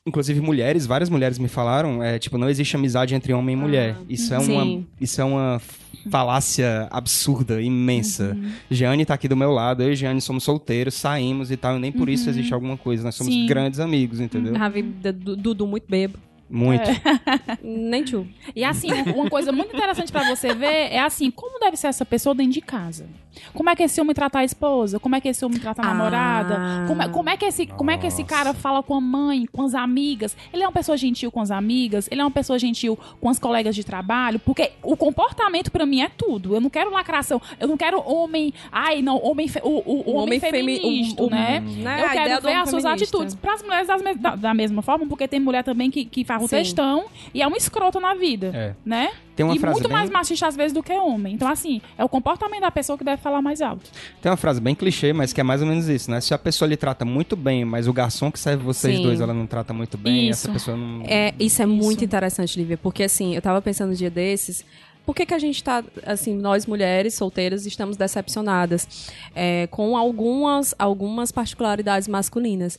[0.05, 3.97] Inclusive, mulheres, várias mulheres me falaram, é tipo, não existe amizade entre homem e mulher.
[4.07, 4.87] Isso é, uma, Sim.
[5.01, 5.61] isso é uma
[6.09, 8.37] falácia absurda, imensa.
[8.69, 11.79] Jeane tá aqui do meu lado, eu e Jeane somos solteiros, saímos e tal, e
[11.79, 13.03] nem por isso existe alguma coisa.
[13.03, 13.45] Nós somos Sim.
[13.45, 14.55] grandes amigos, entendeu?
[14.61, 16.17] A vida do Dudu muito bebo.
[16.49, 16.89] Muito.
[17.61, 18.25] Nem tu.
[18.55, 22.05] E assim, uma coisa muito interessante pra você ver é assim, como deve ser essa
[22.05, 23.05] pessoa dentro de casa?
[23.53, 24.99] Como é que esse homem trata a esposa?
[24.99, 25.93] Como é que esse homem trata a Ah.
[25.93, 26.85] namorada?
[26.87, 29.45] Como é, como é que esse, como é que esse cara fala com a mãe,
[29.51, 30.35] com as amigas?
[30.53, 32.07] Ele é uma pessoa gentil com as amigas?
[32.11, 34.39] Ele é uma pessoa gentil com as colegas de trabalho?
[34.39, 36.53] Porque o comportamento pra mim é tudo.
[36.55, 37.41] Eu não quero lacração.
[37.59, 41.29] Eu não quero homem, ai, não, homem fe- o, o, o homem, femi- feminista, o-
[41.29, 41.59] né?
[41.59, 42.03] né?
[42.03, 43.05] Eu quero ver homem as suas feminista.
[43.05, 43.35] atitudes.
[43.35, 46.23] Para as mulheres das me- da, da mesma forma, porque tem mulher também que, que
[46.23, 48.75] faz o textão e é um escroto na vida, É.
[48.85, 49.09] né?
[49.37, 51.33] Tem uma e frase muito bem- mais machista às vezes do que homem.
[51.35, 53.89] Então, assim, é o comportamento da pessoa que deve falar mais alto.
[54.21, 56.19] Tem uma frase bem clichê, mas que é mais ou menos isso, né?
[56.19, 59.03] Se a pessoa lhe trata muito bem, mas o garçom que serve vocês Sim.
[59.03, 60.47] dois, ela não trata muito bem, Isso.
[60.47, 61.03] essa pessoa não.
[61.05, 62.03] É, isso é muito Isso.
[62.05, 64.65] interessante, Lívia, porque assim, eu tava pensando um dia desses.
[65.05, 70.75] Por que, que a gente tá, assim, nós mulheres solteiras estamos decepcionadas é, com algumas,
[70.77, 72.77] algumas particularidades masculinas?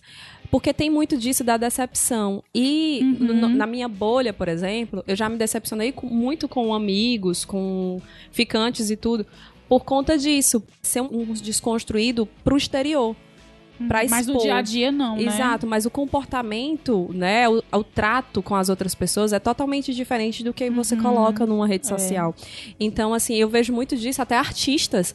[0.50, 2.42] Porque tem muito disso da decepção.
[2.54, 7.44] E no- na minha bolha, por exemplo, eu já me decepcionei com- muito com amigos,
[7.44, 8.00] com
[8.32, 9.26] ficantes e tudo,
[9.68, 10.62] por conta disso.
[10.82, 13.14] Ser um desconstruído pro exterior.
[13.86, 14.42] Pra Mas no expor.
[14.42, 15.22] dia a dia, não, né?
[15.22, 20.42] Exato, mas o comportamento, né, o, o trato com as outras pessoas é totalmente diferente
[20.42, 22.34] do que você coloca numa rede social.
[22.80, 25.14] Então, assim, eu vejo muito disso, até artistas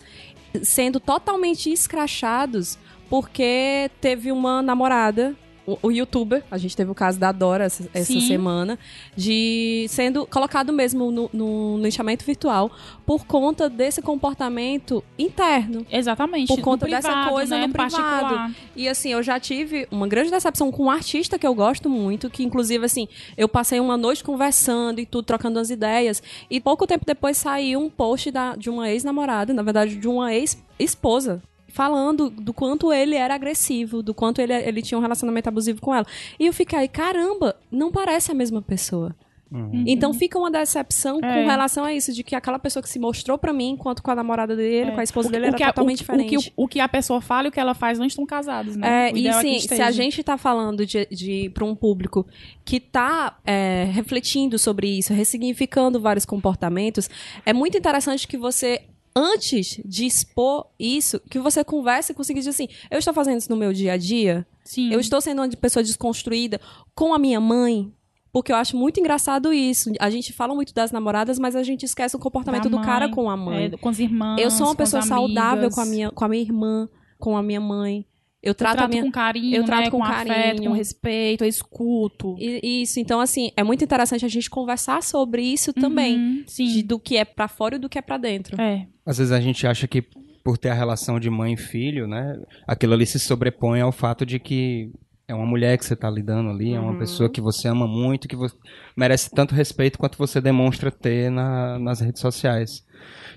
[0.62, 2.78] sendo totalmente escrachados
[3.14, 5.36] porque teve uma namorada.
[5.68, 8.78] O, o youtuber, a gente teve o caso da Dora essa, essa semana,
[9.16, 12.70] de sendo colocado mesmo no, no, linchamento virtual
[13.06, 15.86] por conta desse comportamento interno.
[15.92, 16.48] Exatamente.
[16.48, 17.68] Por conta dessa privado, coisa né?
[17.68, 17.96] no privado.
[17.96, 18.52] particular.
[18.76, 22.32] E assim, eu já tive uma grande decepção com um artista que eu gosto muito,
[22.32, 26.88] que inclusive assim, eu passei uma noite conversando e tudo, trocando as ideias, e pouco
[26.88, 31.42] tempo depois saiu um post da, de uma ex-namorada, na verdade de uma ex-esposa,
[31.74, 35.94] falando do quanto ele era agressivo, do quanto ele, ele tinha um relacionamento abusivo com
[35.94, 36.06] ela.
[36.40, 39.14] E eu fiquei, caramba, não parece a mesma pessoa.
[39.86, 41.46] Então fica uma decepção com É.
[41.46, 44.16] relação a isso, de que aquela pessoa que se mostrou pra mim, enquanto com a
[44.16, 45.32] namorada dele, com a esposa É.
[45.32, 46.36] Dele, o era que a- totalmente o, diferente.
[46.36, 48.76] O que, o que a pessoa fala e o que ela faz não estão casados,
[48.76, 49.10] né?
[49.12, 52.26] É, e é sim, se a gente tá falando de, de para um público
[52.66, 57.08] que tá é, refletindo sobre isso, ressignificando vários comportamentos,
[57.46, 58.82] é muito interessante que você
[59.16, 63.50] antes de expor isso, que você converse e consiga dizer assim, eu estou fazendo isso
[63.50, 64.92] no meu dia a dia, Sim.
[64.92, 66.60] eu estou sendo uma pessoa desconstruída
[66.96, 67.92] com a minha mãe,
[68.32, 69.92] porque eu acho muito engraçado isso.
[70.00, 73.06] A gente fala muito das namoradas, mas a gente esquece o comportamento Da do cara
[73.06, 73.66] mãe, com a mãe.
[73.66, 74.42] é, com as irmãs.
[74.42, 77.62] eu sou uma pessoa saudável com a minha com a minha irmã, com a minha
[77.62, 78.06] mãe.
[78.44, 79.90] Eu Eu trato, trato a minha com carinho, eu trato né?
[79.90, 80.70] com com, afeto, carinho.
[80.72, 82.36] com respeito, eu escuto.
[82.38, 86.18] I- Isso, então assim, é muito interessante a gente conversar sobre isso também.
[86.18, 86.66] Uhum, sim.
[86.68, 88.60] de- do que é pra fora e do que é pra dentro.
[88.62, 88.86] É.
[89.06, 90.04] Às vezes a gente acha que
[90.44, 94.26] por ter a relação de mãe e filho, né, aquilo ali se sobrepõe ao fato
[94.26, 94.92] de que
[95.26, 98.28] é uma mulher que você tá lidando ali, é uma pessoa que você ama muito,
[98.28, 98.36] que
[98.96, 102.84] merece tanto respeito quanto você demonstra ter na- nas redes sociais.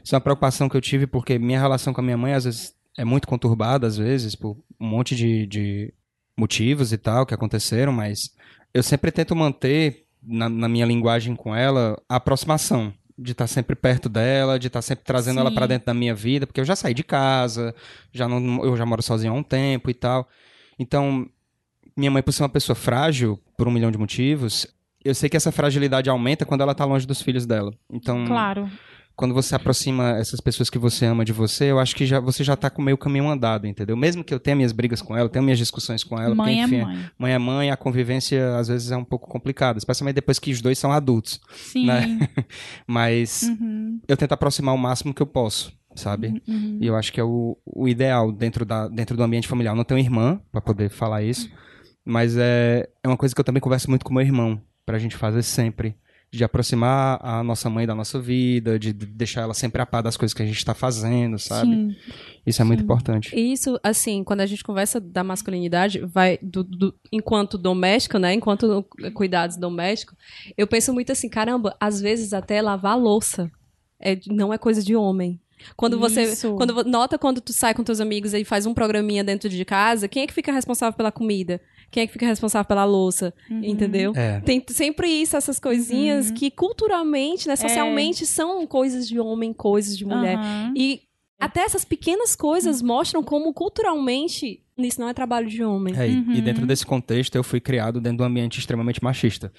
[0.05, 2.43] Isso é uma preocupação que eu tive porque minha relação com a minha mãe às
[2.45, 5.95] vezes é muito conturbada, às vezes, por um monte de, de
[6.37, 8.31] motivos e tal que aconteceram, mas
[8.73, 12.93] eu sempre tento manter na, na minha linguagem com ela a aproximação.
[13.19, 15.55] De estar sempre perto dela, de estar sempre trazendo ela Sim.
[15.57, 17.75] pra dentro da minha vida, porque eu já saí de casa,
[18.13, 20.29] já não, eu já moro sozinho há um tempo e tal.
[20.79, 21.27] Então,
[21.97, 24.67] minha mãe, por ser uma pessoa frágil, por um milhão de motivos,
[25.03, 27.73] eu sei que essa fragilidade aumenta quando ela tá longe dos filhos dela.
[27.91, 28.71] Então, Claro.
[29.17, 32.45] Quando você aproxima essas pessoas que você ama de você, eu acho que já, você
[32.45, 33.97] já tá com meio caminho andado, entendeu?
[33.97, 36.61] Mesmo que eu tenha minhas brigas com ela, tenha minhas discussões com ela, Mãe porque,
[36.61, 37.11] é enfim, mãe.
[37.19, 40.61] mãe é mãe, a convivência às vezes é um pouco complicada, especialmente depois que os
[40.61, 41.41] dois são adultos.
[41.55, 41.87] Sim.
[41.87, 42.29] né?
[42.87, 46.43] Mas Uhum, eu tento aproximar o máximo que eu posso, sabe?
[46.47, 46.79] uhum.
[46.81, 49.73] E eu acho que é o, o ideal dentro, da, dentro do ambiente familiar.
[49.73, 51.51] Eu não tenho irmã pra poder falar isso,
[52.05, 55.17] mas é, é uma coisa que eu também converso muito com meu irmão, pra gente
[55.17, 55.97] fazer sempre.
[56.33, 60.03] De aproximar a nossa mãe da nossa vida, de de deixar ela sempre a par
[60.03, 61.71] das coisas que a gente tá fazendo, sabe?
[61.71, 61.97] Sim.
[62.45, 62.85] Isso é muito Sim.
[62.85, 63.35] importante.
[63.35, 68.35] Isso, assim, quando a gente conversa da masculinidade, vai do, do- enquanto doméstico, né?
[68.35, 68.85] Enquanto
[69.15, 70.17] cuidados domésticos,
[70.59, 73.51] eu penso muito assim, caramba, às vezes até lavar louça
[73.99, 75.41] é, não é coisa de homem.
[75.77, 76.55] Quando você Isso.
[76.57, 80.07] quando nota quando tu sai com teus amigos e faz um programinha dentro de casa,
[80.09, 81.61] quem é que fica responsável pela comida?
[81.91, 83.33] Quem é que fica responsável pela louça?
[83.51, 83.65] Uhum.
[83.65, 84.13] Entendeu?
[84.17, 84.41] É.
[84.41, 90.05] Tem sempre isso, essas coisinhas que culturalmente, né, socialmente são coisas de homem, coisas de
[90.05, 90.37] mulher.
[90.37, 90.75] Aham.
[90.77, 91.03] E
[91.39, 95.95] até essas pequenas coisas mostram como culturalmente isso não é trabalho de homem.
[95.97, 96.33] É, e- Uhum.
[96.35, 99.51] E dentro desse contexto, eu fui criado dentro de um ambiente extremamente machista.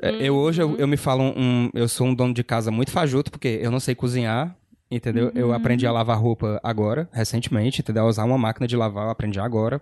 [0.00, 2.90] É, Eu hoje eu, eu me falo um, eu sou um dono de casa muito
[2.92, 4.54] fajuto porque eu não sei cozinhar,
[4.90, 5.30] entendeu?
[5.34, 8.04] Eu aprendi a lavar roupa agora, recentemente, entendeu?
[8.04, 9.80] A usar uma máquina de lavar, eu aprendi agora.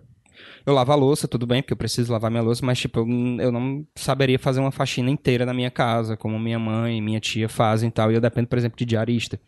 [0.66, 3.06] Eu lavo a louça, tudo bem, porque eu preciso lavar minha louça, mas tipo, eu,
[3.40, 7.20] eu não saberia fazer uma faxina inteira na minha casa, como minha mãe e minha
[7.20, 8.10] tia fazem e tal.
[8.10, 9.40] E eu dependo, por exemplo, de diarista,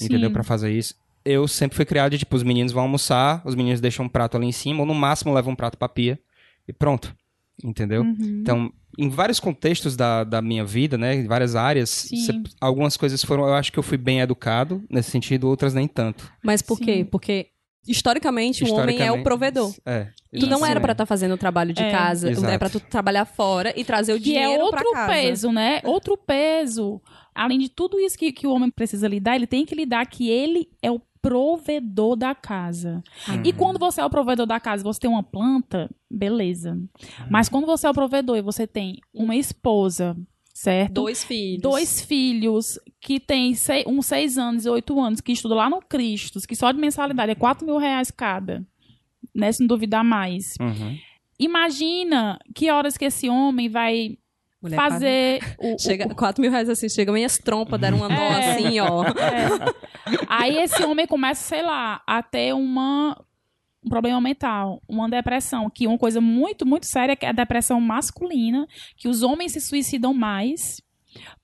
[0.00, 0.28] entendeu?
[0.28, 0.32] Sim.
[0.32, 0.94] Pra fazer isso.
[1.24, 4.36] Eu sempre fui criado de, tipo, os meninos vão almoçar, os meninos deixam um prato
[4.36, 6.18] ali em cima, ou no máximo levam um prato pra pia,
[6.66, 7.14] e pronto.
[7.62, 8.02] Entendeu?
[8.02, 8.40] Uhum.
[8.40, 13.22] Então, em vários contextos da, da minha vida, né, em várias áreas, cê- algumas coisas
[13.24, 16.28] foram, eu acho que eu fui bem educado nesse sentido, outras nem tanto.
[16.44, 16.84] Mas por Sim.
[16.84, 17.06] quê?
[17.08, 17.46] Porque
[17.86, 19.72] historicamente, o homem é o provedor.
[19.86, 20.08] É.
[20.38, 21.90] Tu não era pra estar fazendo o trabalho de É.
[21.90, 22.52] casa, Exato.
[22.52, 25.12] é pra tu trabalhar fora e trazer o que é dinheiro outro pra casa.
[25.12, 25.80] peso, né?
[25.84, 27.00] Outro peso.
[27.34, 30.28] Além de tudo isso que, que o homem precisa lidar, ele tem que lidar que
[30.28, 33.02] ele é o provedor da casa.
[33.28, 33.42] Uhum.
[33.44, 36.72] E quando você é o provedor da casa, você tem uma planta, beleza.
[36.72, 37.26] Uhum.
[37.30, 40.16] Mas quando você é o provedor e você tem uma esposa,
[40.54, 40.94] certo?
[40.94, 41.62] Dois filhos.
[41.62, 45.80] Dois filhos que tem sei, uns seis anos e oito anos, que estudam lá no
[45.80, 48.66] Cristos, que só de mensalidade é quatro mil reais cada.
[49.34, 50.54] Né, se não duvidar mais.
[50.60, 50.96] Uhum.
[51.38, 54.16] Imagina que horas que esse homem vai
[54.60, 58.14] Mulher fazer o, o- Chega, 4 mil reais assim, chega minhas trompas, deram uma nó
[58.14, 58.52] É.
[58.54, 59.04] assim, ó.
[59.04, 60.18] É.
[60.28, 63.16] Aí esse homem começa, sei lá, a ter uma
[63.84, 67.80] um problema mental, uma depressão, que uma coisa muito, muito séria que é a depressão
[67.80, 68.66] masculina,
[68.96, 70.82] que os homens se suicidam mais.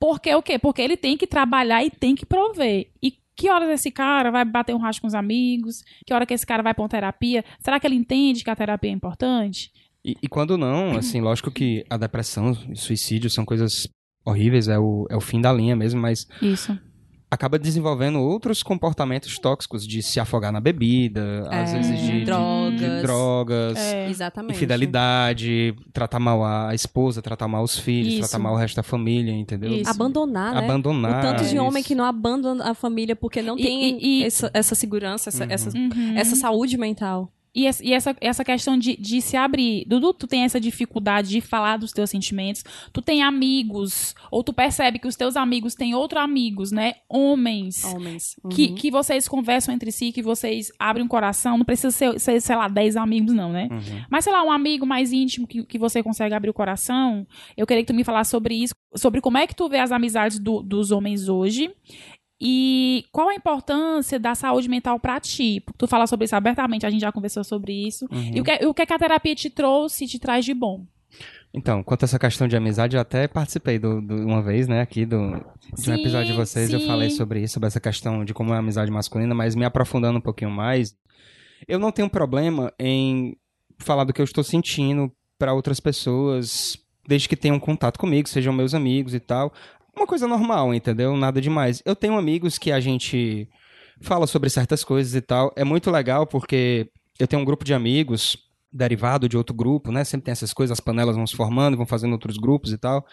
[0.00, 0.58] Porque o quê?
[0.58, 2.90] Porque ele tem que trabalhar e tem que prover.
[3.00, 5.82] E que horas esse cara vai bater um racho com os amigos?
[6.04, 7.44] Que hora que esse cara vai pra uma terapia?
[7.60, 9.72] Será que ele entende que a terapia é importante?
[10.04, 13.88] E, e quando não, assim, lógico que a depressão e suicídio são coisas
[14.26, 16.78] horríveis, é o, é o fim da linha mesmo, mas Isso.
[17.30, 22.24] acaba desenvolvendo outros comportamentos tóxicos de se afogar na bebida, às É, vezes de de-
[22.24, 22.80] drogas.
[22.80, 24.08] de drogas É.
[24.10, 24.56] Exatamente.
[24.56, 28.20] infidelidade, tratar mal a esposa, tratar mal os filhos, Isso.
[28.20, 29.72] tratar mal o resto da família, entendeu?
[29.72, 29.90] Isso.
[29.90, 30.58] Abandonar, né?
[30.60, 31.18] Abandonar.
[31.18, 31.64] O tanto de isso.
[31.64, 35.28] homem que não abandona a família porque não E- tem e- e- essa, essa segurança,
[35.30, 35.50] essa, Uhum.
[35.50, 36.16] essa, Uhum.
[36.16, 37.30] essa saúde mental.
[37.54, 39.84] E, essa, essa, questão de, de se abrir.
[39.86, 42.64] Dudu, tu tem essa dificuldade de falar dos teus sentimentos.
[42.92, 46.94] Tu tem amigos, ou tu percebe que os teus amigos têm outros amigos, né?
[47.08, 47.84] Homens.
[47.84, 48.34] Homens.
[48.50, 48.74] Que, Uhum.
[48.74, 51.56] que vocês conversam entre si, que vocês abrem o coração.
[51.56, 53.68] Não precisa ser, ser, sei lá, 10 amigos, não, né?
[53.70, 54.04] Uhum.
[54.10, 57.26] Mas, sei lá, um amigo mais íntimo que, que você consegue abrir o coração.
[57.56, 58.74] Eu queria que tu me falasse sobre isso.
[58.96, 61.70] Sobre como é que tu vê as amizades do- dos homens hoje.
[62.40, 65.60] E qual a importância da saúde mental pra ti?
[65.60, 68.06] Porque tu fala sobre isso abertamente, a gente já conversou sobre isso.
[68.10, 68.30] Uhum.
[68.34, 70.52] E o que, o que é que a terapia te trouxe e te traz de
[70.52, 70.84] bom?
[71.56, 74.80] Então, quanto a essa questão de amizade, eu até participei do, do- uma vez, né,
[74.80, 75.30] aqui do,
[75.72, 76.86] de um Sim, episódio de vocês, eu sim.
[76.88, 80.18] falei sobre isso, sobre essa questão de como é a amizade masculina, mas me aprofundando
[80.18, 80.96] um pouquinho mais,
[81.68, 83.36] eu não tenho problema em
[83.78, 88.52] falar do que eu estou sentindo para outras pessoas, desde que tenham contato comigo, sejam
[88.52, 89.52] meus amigos e tal.
[89.96, 91.16] Uma coisa normal, entendeu?
[91.16, 91.82] Nada demais.
[91.84, 93.48] Eu tenho amigos que a gente
[94.00, 95.52] fala sobre certas coisas e tal.
[95.56, 98.36] É muito legal porque eu tenho um grupo de amigos
[98.72, 100.02] derivado de outro grupo, né?
[100.02, 103.06] Sempre tem essas coisas, as panelas vão se formando, vão fazendo outros grupos e tal.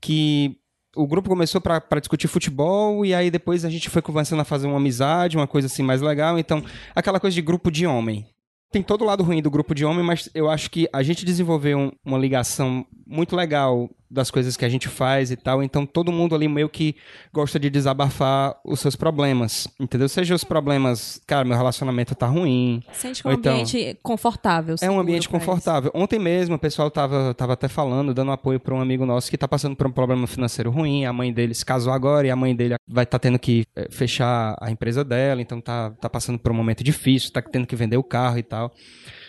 [0.00, 0.56] Que
[0.96, 4.66] o grupo começou pra discutir futebol e aí depois a gente foi começando a fazer
[4.66, 6.38] uma amizade, uma coisa assim mais legal.
[6.38, 8.26] Então, aquela coisa de grupo de homem.
[8.72, 11.24] Tem todo o lado ruim do grupo de homem, mas eu acho que a gente
[11.24, 15.62] desenvolveu um- uma ligação muito legal das coisas que a gente faz e tal.
[15.62, 16.94] Então todo mundo ali meio que
[17.32, 20.08] gosta de desabafar os seus problemas, entendeu?
[20.08, 22.82] Seja os problemas, cara, meu relacionamento tá ruim.
[22.92, 24.76] Sente que é um então- ambiente confortável.
[24.80, 25.26] É um ambiente eles.
[25.26, 25.90] confortável.
[25.94, 29.36] Ontem mesmo o pessoal tava, tava até falando, dando apoio para um amigo nosso que
[29.38, 31.04] tá passando por um problema financeiro ruim.
[31.04, 33.88] A mãe dele se casou agora e a mãe dele vai estar tendo que eh,
[33.90, 37.76] fechar a empresa dela, então tá, tá passando por um momento difícil, tá tendo que
[37.76, 38.72] vender o carro e tal.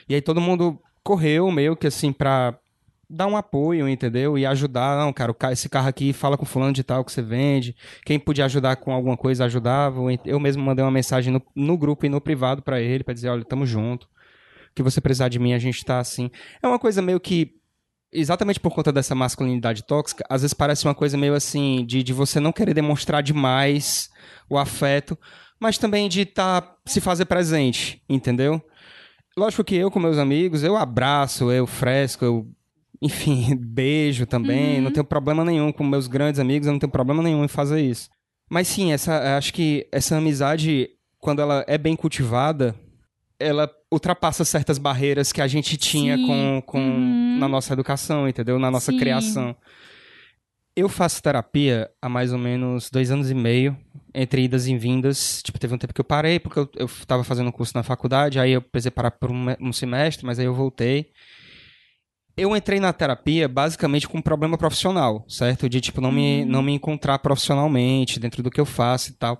[0.07, 2.53] E aí todo mundo correu meio que assim pra
[3.09, 4.37] dar um apoio, entendeu?
[4.37, 4.97] E ajudar.
[4.97, 7.75] Não, cara, esse carro aqui fala com fulano de tal que você vende.
[8.05, 9.99] Quem podia ajudar com alguma coisa ajudava.
[10.25, 13.29] Eu mesmo mandei uma mensagem no, no grupo e no privado pra ele pra dizer,
[13.29, 14.03] olha, tamo junto.
[14.03, 16.29] O que você precisar de mim, a gente tá assim.
[16.61, 17.57] É uma coisa meio que
[18.11, 22.13] exatamente por conta dessa masculinidade tóxica, às vezes parece uma coisa meio assim, de, de
[22.13, 24.09] você não querer demonstrar demais
[24.49, 25.17] o afeto,
[25.59, 28.61] mas também de tá, se fazer presente, entendeu?
[29.37, 32.47] Lógico que eu com meus amigos, eu abraço, eu fresco, eu,
[33.01, 34.83] enfim, beijo também, Uhum.
[34.83, 37.81] não tenho problema nenhum com meus grandes amigos, eu não tenho problema nenhum em fazer
[37.81, 38.09] isso.
[38.49, 42.73] Mas sim, essa, acho que essa amizade, quando ela é bem cultivada,
[43.39, 46.25] ela ultrapassa certas barreiras que a gente tinha Sim.
[46.25, 47.37] com, com Uhum.
[47.39, 48.57] na nossa educação, entendeu?
[48.57, 48.97] Na nossa Sim.
[48.97, 49.55] criação.
[50.75, 53.75] Eu faço terapia há mais ou menos dois anos e meio,
[54.13, 55.41] entre idas e vindas.
[55.43, 57.81] Tipo, teve um tempo que eu parei, porque eu, eu tava fazendo um curso na
[57.83, 61.07] faculdade, aí eu precisei parar por um, um semestre, mas aí eu voltei.
[62.37, 65.67] Eu entrei na terapia basicamente com um problema profissional, certo?
[65.67, 69.39] De, tipo, não, me, não me encontrar profissionalmente dentro do que eu faço e tal.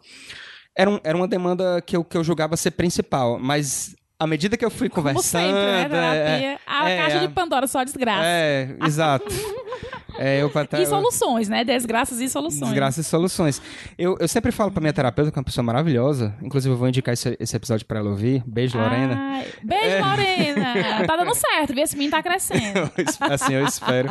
[0.76, 4.58] Era, um- era uma demanda que eu, que eu julgava ser principal, mas à medida
[4.58, 5.44] que eu fui Como conversando...
[5.44, 5.82] sempre, né?
[5.82, 6.60] é, Terapia.
[6.66, 7.20] a é, caixa é.
[7.20, 8.24] de Pandora só desgraça.
[8.26, 9.26] é, exato.
[10.20, 11.64] É, eu, até- E soluções, né?
[11.64, 12.62] Desgraças e soluções.
[12.72, 13.62] Desgraças e soluções.
[14.00, 16.34] Eu, eu sempre falo pra minha terapeuta, que é uma pessoa maravilhosa.
[16.42, 18.42] Inclusive, eu vou indicar esse, esse episódio pra ela ouvir.
[18.48, 19.16] Beijo, Lorena.
[19.16, 20.02] Ai, beijo, É.
[20.02, 21.06] Lorena.
[21.06, 21.84] Tá dando certo, viu?
[21.84, 22.92] Esse menino tá crescendo.
[23.32, 24.10] assim eu espero.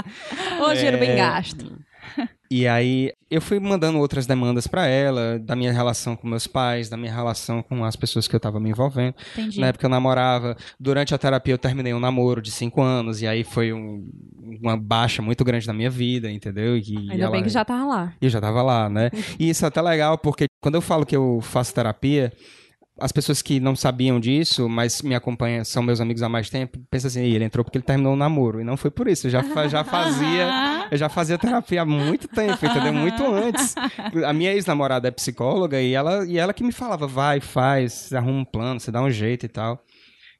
[0.61, 1.17] Ô, dinheiro bem É.
[1.17, 1.77] gasto.
[2.51, 6.89] E aí, eu fui mandando outras demandas pra ela, da minha relação com meus pais,
[6.89, 9.15] da minha relação com as pessoas que eu tava me envolvendo.
[9.33, 9.61] Entendi.
[9.61, 10.57] Na época eu namorava.
[10.79, 14.09] Durante a terapia eu terminei um namoro de cinco anos, e aí foi um-
[14.63, 16.77] uma baixa muito grande na minha vida, entendeu?
[16.77, 18.13] E Ainda ela- bem que já tava lá.
[18.21, 19.11] E eu já tava lá, né?
[19.41, 22.33] E isso é até legal, porque quando eu falo que eu faço terapia,
[22.99, 26.79] as pessoas que não sabiam disso, mas me acompanham, são meus amigos há mais tempo,
[26.91, 28.61] pensam assim, "Ih, ele entrou porque ele terminou o namoro.
[28.61, 30.49] E não foi por isso, eu já, já fazia.
[30.89, 32.93] Eu já fazia terapia há muito tempo, entendeu?
[32.93, 33.75] Muito antes.
[34.25, 38.39] A minha ex-namorada é psicóloga e ela, e ela que me falava, vai, faz, arruma
[38.39, 39.83] um plano, você dá um jeito e tal.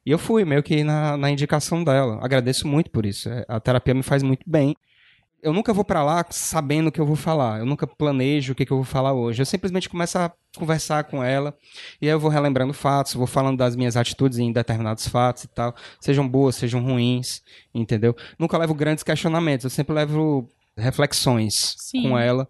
[0.05, 2.17] E eu fui, meio que na, na indicação dela.
[2.23, 3.27] Agradeço muito por isso.
[3.27, 4.73] É, A terapia me faz muito bem
[5.43, 7.59] eu nunca vou pra lá sabendo o que eu vou falar.
[7.59, 9.41] Eu nunca planejo o que, que eu vou falar hoje.
[9.41, 11.55] Eu simplesmente começo a conversar com ela
[12.01, 15.47] e aí eu vou relembrando fatos, vou falando das minhas atitudes em determinados fatos e
[15.47, 17.41] tal, sejam boas, sejam ruins,
[17.73, 18.15] entendeu?
[18.39, 22.03] Nunca levo grandes questionamentos, eu sempre levo reflexões Sim.
[22.03, 22.47] com ela.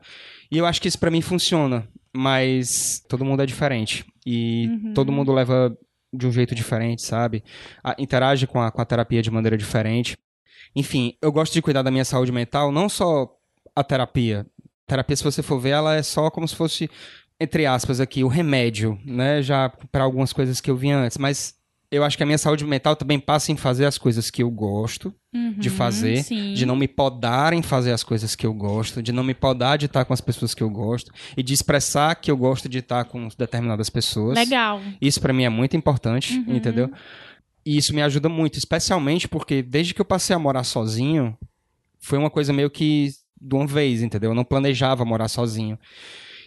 [0.52, 4.94] E eu acho que isso pra mim funciona, mas todo mundo é diferente e Uhum.
[4.94, 5.78] todo mundo leva
[6.14, 7.44] de um jeito diferente, sabe?
[7.84, 10.18] A- interage com a, com a terapia de maneira diferente.
[10.76, 13.30] Enfim, eu gosto de cuidar da minha saúde mental, não só
[13.76, 14.46] a terapia.
[14.88, 16.90] Terapia, se você for ver, ela é só como se fosse,
[17.40, 19.42] entre aspas, aqui, o remédio, né?
[19.42, 21.18] Já para algumas coisas que eu vi antes.
[21.18, 21.56] Mas
[21.92, 24.50] eu acho que a minha saúde mental também passa em fazer as coisas que eu
[24.50, 25.14] gosto
[25.60, 26.54] de Uhum, fazer, sim.
[26.54, 29.78] de não me podar em fazer as coisas que eu gosto, de não me podar
[29.78, 32.80] de estar com as pessoas que eu gosto e de expressar que eu gosto de
[32.80, 34.36] estar com determinadas pessoas.
[34.38, 34.82] Legal.
[35.00, 36.56] Isso pra mim é muito importante, Uhum.
[36.56, 36.90] entendeu?
[37.68, 41.38] E isso me ajuda muito, especialmente porque desde que eu passei a morar sozinho,
[42.00, 43.10] foi uma coisa meio que
[43.42, 44.32] de uma vez, entendeu?
[44.32, 45.78] Eu não planejava morar sozinho.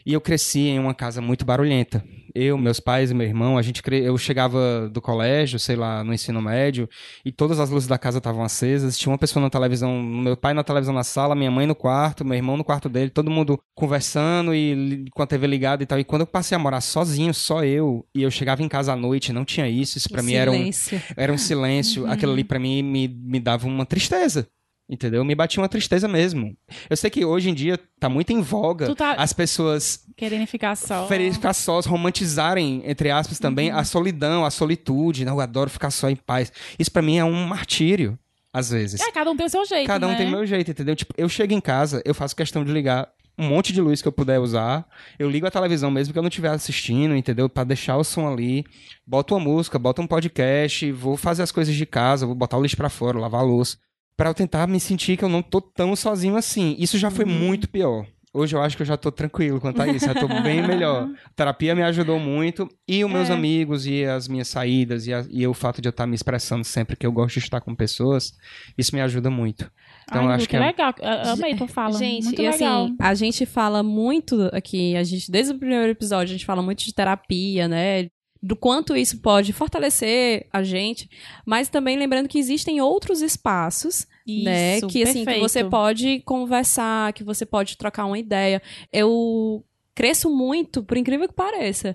[0.04, 2.04] E eu cresci em uma casa muito barulhenta.
[2.34, 4.04] Eu, meus pais e meu irmão, a gente cre...
[4.04, 6.88] eu chegava do colégio, sei lá, no ensino médio,
[7.24, 10.54] e todas as luzes da casa estavam acesas, tinha uma pessoa na televisão, meu pai
[10.54, 13.58] na televisão na sala, minha mãe no quarto, meu irmão no quarto dele, todo mundo
[13.74, 15.98] conversando e com a TV ligada e tal.
[15.98, 18.96] E quando eu passei a morar sozinho, só eu, e eu chegava em casa à
[18.96, 21.02] noite, não tinha isso, isso pra mim era um, Silêncio.
[21.16, 22.06] era um silêncio.
[22.06, 24.48] Aquilo ali pra mim me, me dava uma tristeza.
[24.92, 25.24] Entendeu?
[25.24, 26.56] Me batia uma tristeza mesmo.
[26.90, 30.76] Eu sei que hoje em dia tá muito em voga tá- as pessoas Querendo ficar
[30.76, 31.06] só.
[31.06, 35.24] quererem ficar sós, romantizarem, entre aspas, também a solidão, a solitude.
[35.24, 36.52] Não, eu adoro ficar só em paz.
[36.76, 38.18] Isso pra mim é um martírio,
[38.52, 39.00] às vezes.
[39.00, 40.16] É, cada um tem o seu jeito, Cada um né?
[40.16, 40.96] tem o meu jeito, entendeu?
[40.96, 44.08] Tipo, eu chego em casa, eu faço questão de ligar um monte de luz que
[44.08, 44.84] eu puder usar.
[45.18, 47.48] Eu ligo a televisão mesmo que eu não estiver assistindo, entendeu?
[47.48, 48.64] Pra deixar o som ali.
[49.06, 52.62] Boto uma música, boto um podcast, vou fazer as coisas de casa, vou botar o
[52.62, 53.78] lixo pra fora, lavar a louça.
[54.20, 56.76] Pra eu tentar me sentir que eu não tô tão sozinho assim.
[56.78, 58.06] Isso já foi muito pior.
[58.34, 61.08] Hoje eu acho que eu já tô tranquilo quanto a isso, já tô bem melhor.
[61.24, 63.32] A terapia me ajudou muito, e os meus É.
[63.32, 66.62] amigos, e as minhas saídas, e, a- e o fato de eu estar me expressando
[66.64, 68.32] sempre que eu gosto de estar com pessoas,
[68.78, 69.68] isso me ajuda muito.
[70.04, 70.94] Então Ai, acho que é legal.
[71.00, 71.98] Eu Amei tua fala.
[71.98, 72.84] Gente, Muito e legal.
[72.84, 76.62] assim, a gente fala muito aqui, a gente, desde o primeiro episódio, a gente fala
[76.62, 78.08] muito de terapia, né?
[78.42, 81.10] Do quanto isso pode fortalecer a gente,
[81.44, 84.78] mas também lembrando que existem outros espaços, né?
[84.78, 88.62] Isso, Que assim, que você pode conversar, que você pode trocar uma ideia.
[88.90, 89.62] Eu
[89.94, 91.94] cresço muito, por incrível que pareça,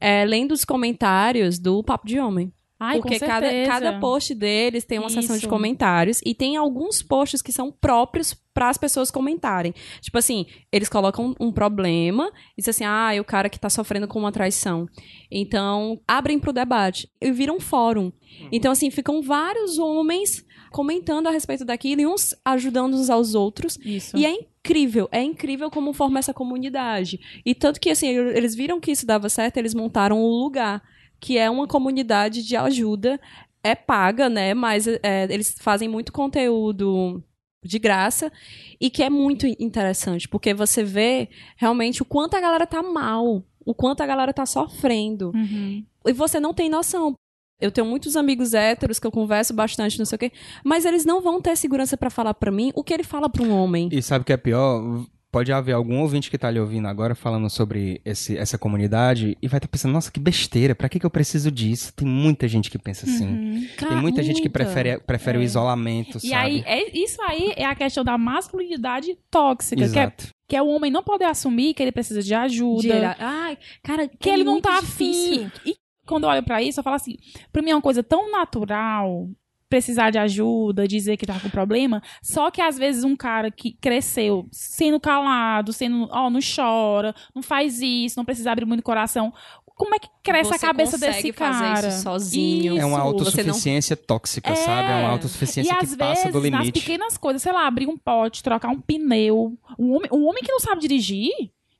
[0.00, 2.52] é, lendo os comentários do Papo de Homem.
[2.82, 5.50] Ai, Porque com cada, cada post deles tem uma seção de Isso.
[5.50, 9.74] comentários e tem alguns posts que são próprios para as pessoas comentarem.
[10.00, 13.68] Tipo assim, eles colocam um problema e dizem assim: ah, é o cara que tá
[13.68, 14.88] sofrendo com uma traição.
[15.30, 18.10] Então, abrem pro debate e viram um fórum.
[18.50, 23.78] Então, assim, ficam vários homens comentando a respeito daquilo e uns ajudando uns aos outros.
[23.84, 24.16] Isso.
[24.16, 27.20] E é incrível, é incrível como forma essa comunidade.
[27.44, 30.82] E tanto que, assim, eles viram que isso dava certo, eles montaram o lugar,
[31.20, 33.20] que é uma comunidade de ajuda.
[33.62, 34.54] É paga, né?
[34.54, 37.22] Mas é, eles fazem muito conteúdo
[37.62, 38.32] de graça
[38.80, 43.44] e que é muito interessante, porque você vê realmente o quanto a galera tá mal,
[43.64, 45.30] o quanto a galera tá sofrendo.
[45.34, 45.84] Uhum.
[46.06, 47.14] E você não tem noção.
[47.60, 50.32] Eu tenho muitos amigos héteros que eu converso bastante, não sei o quê,
[50.64, 53.42] mas eles não vão ter segurança pra falar pra mim o que ele fala pra
[53.42, 53.90] um homem.
[53.92, 55.04] E sabe o que é pior?
[55.32, 59.46] Pode haver algum ouvinte que tá ali ouvindo agora falando sobre esse, essa comunidade e
[59.46, 61.92] vai estar pensando, nossa, que besteira, pra que, que eu preciso disso?
[61.94, 63.28] Tem muita gente que pensa assim.
[63.28, 63.66] Uhum.
[63.78, 65.44] Tem muita gente que prefere, prefere o É.
[65.44, 66.34] isolamento, E sabe?
[66.34, 70.28] aí, é, isso aí é a questão da masculinidade tóxica, que é, Exato.
[70.48, 74.08] que é o homem não poder assumir que ele precisa de ajuda, Gera- Ai, cara,
[74.08, 75.46] que ele não tá difícil.
[75.46, 75.70] afim.
[75.70, 75.76] E
[76.06, 77.16] quando eu olho pra isso, eu falo assim,
[77.52, 79.28] pra mim é uma coisa tão natural
[79.70, 83.72] precisar de ajuda, dizer que tá com problema, só que às vezes um cara que
[83.80, 88.82] cresceu sendo calado, sendo, ó, não chora, não faz isso, não precisa abrir muito o
[88.82, 89.32] coração,
[89.76, 91.88] como é que cresce Você a cabeça desse fazer cara?
[91.88, 92.76] isso sozinho.
[92.78, 94.54] É uma Isso, você não- autossuficiência tóxica, É.
[94.56, 94.88] sabe?
[94.90, 96.80] É uma E autossuficiência às que passa vezes, do nas limite.
[96.80, 99.56] pequenas coisas, sei lá, abrir um pote, trocar um pneu.
[99.78, 101.30] Um homem, um homem que não sabe dirigir?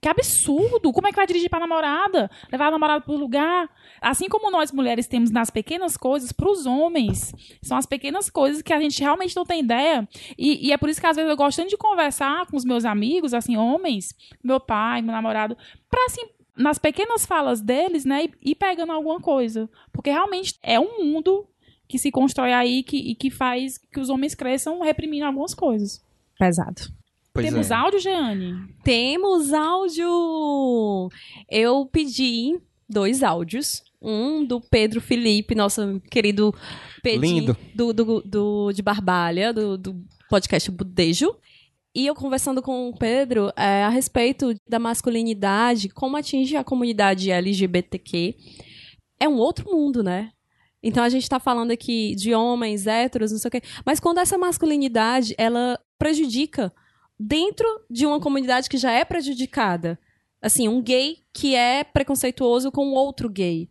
[0.00, 0.92] Que absurdo!
[0.92, 2.30] Como é que vai dirigir pra namorada?
[2.50, 3.68] Levar a namorada pro lugar?
[4.00, 8.72] Assim como nós mulheres temos nas pequenas coisas, pros homens, são as pequenas coisas que
[8.72, 10.08] a gente realmente não tem ideia.
[10.38, 12.64] E, e é por isso que às vezes eu gosto tanto de conversar com os
[12.64, 15.56] meus amigos, assim, homens, meu pai, meu namorado,
[15.90, 16.22] pra assim.
[16.56, 19.70] Nas pequenas falas deles, né, e pegando alguma coisa.
[19.92, 21.46] Porque realmente é um mundo
[21.88, 26.04] que se constrói aí que, e que faz que os homens cresçam reprimindo algumas coisas.
[26.38, 26.99] Pesado.
[27.42, 27.74] Pois Temos é.
[27.74, 28.74] áudio, Jeane?
[28.84, 31.08] Temos áudio!
[31.50, 33.82] Eu pedi dois áudios.
[34.02, 36.54] Um do Pedro Felipe, nosso querido
[37.02, 37.56] Pedrinho Lindo.
[37.74, 41.36] do, do, do- de Barbalha, do, do podcast Budejo.
[41.94, 47.30] E eu conversando com o Pedro é, a respeito da masculinidade, como atinge a comunidade
[47.30, 48.36] LGBTQ.
[49.18, 50.30] É um outro mundo, né?
[50.82, 53.60] Então a gente tá falando aqui de homens héteros, não sei o quê.
[53.84, 56.72] Mas quando essa masculinidade, ela prejudica
[57.22, 59.98] dentro de uma comunidade que já é prejudicada.
[60.40, 63.68] Assim, um gay que é preconceituoso com outro gay.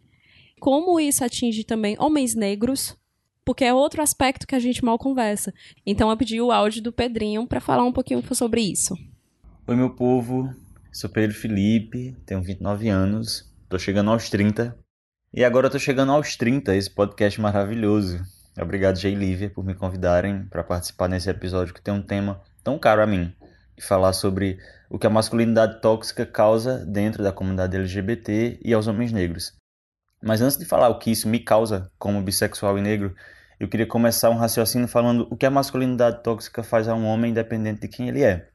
[0.59, 2.95] Como isso atinge também homens negros,
[3.43, 5.51] porque é outro aspecto que a gente mal conversa.
[5.83, 8.93] Então eu pedi o áudio do Pedrinho pra falar um pouquinho sobre isso.
[9.65, 10.53] Oi, meu povo.
[10.91, 14.77] Sou Pedro Felipe, tenho 29 anos, tô chegando aos 30.
[15.33, 18.19] E agora eu tô chegando aos 30, esse podcast maravilhoso.
[18.59, 22.77] Obrigado, Jay Lívia, por me convidarem para participar nesse episódio que tem um tema tão
[22.77, 23.33] caro a mim.
[23.79, 24.59] Falar sobre
[24.89, 29.53] o que a masculinidade tóxica causa dentro da comunidade LGBT e aos homens negros.
[30.21, 33.15] Mas antes de falar o que isso me causa como bissexual e negro,
[33.59, 37.31] eu queria começar um raciocínio falando o que a masculinidade tóxica faz a um homem
[37.31, 38.49] independente de quem ele é.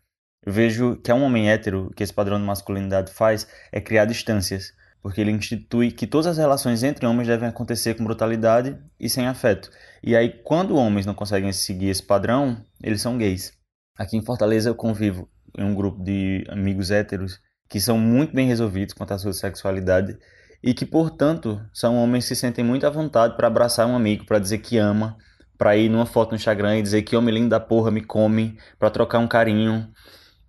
[0.45, 4.05] Eu vejo que a um homem hétero, que esse padrão de masculinidade faz é criar
[4.05, 9.09] distâncias, porque ele institui que todas as relações entre homens devem acontecer com brutalidade e
[9.09, 9.71] sem afeto.
[10.03, 13.53] E aí, quando homens não conseguem seguir esse padrão, eles são gays.
[13.97, 17.39] Aqui em Fortaleza eu convivo em um grupo de amigos héteros
[17.69, 20.19] que são muito bem resolvidos quanto à sua sexualidade
[20.61, 24.27] e que, portanto, são homens que se sentem muito à vontade para abraçar um amigo,
[24.27, 25.17] para dizer que ama,
[25.57, 28.59] para ir numa foto no Instagram e dizer que homem lindo da porra me come,
[28.81, 29.89] para trocar um carinho.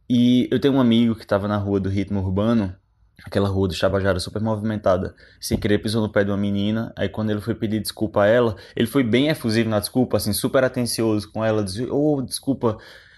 [0.09, 2.75] E eu tenho um amigo que estava na rua do ritmo urbano,
[3.23, 7.09] aquela rua do Chabajara super movimentada, sem querer pisou no pé de uma menina, aí
[7.09, 10.63] quando ele foi pedir desculpa a ela, ele foi bem efusivo na desculpa, assim, super
[10.63, 12.77] atencioso com ela, dizia, ô, desculpa,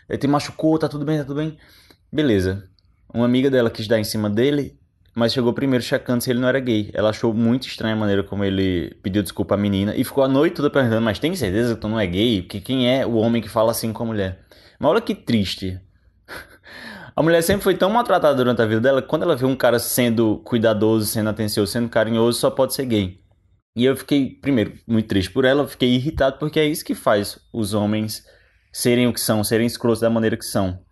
[0.09, 1.57] ele te machucou, tá tudo bem, tá tudo bem.
[2.11, 2.63] Beleza.
[3.13, 4.77] Uma amiga dela quis dar em cima dele,
[5.15, 6.91] mas chegou primeiro checando se ele não era gay.
[6.93, 10.27] Ela achou muito estranha a maneira como ele pediu desculpa à menina e ficou a
[10.27, 12.41] noite toda perguntando: Mas tem certeza que tu não é gay?
[12.41, 14.39] Porque quem é o homem que fala assim com a mulher?
[14.79, 15.79] Mas olha que triste.
[17.15, 19.55] A mulher sempre foi tão maltratada durante a vida dela que quando ela vê um
[19.55, 23.19] cara sendo cuidadoso, sendo atencioso, sendo carinhoso, só pode ser gay.
[23.75, 27.39] E eu fiquei, primeiro, muito triste por ela, fiquei irritado porque é isso que faz
[27.51, 28.23] os homens
[28.77, 30.85] serem o que são, serem escrotos da maneira que são.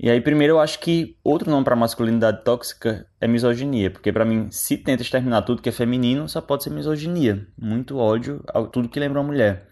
[0.00, 4.24] E aí, primeiro, eu acho que outro nome para masculinidade tóxica é misoginia, porque para
[4.24, 8.64] mim, se tenta exterminar tudo que é feminino, só pode ser misoginia, muito ódio a
[8.64, 9.68] tudo que lembra uma mulher.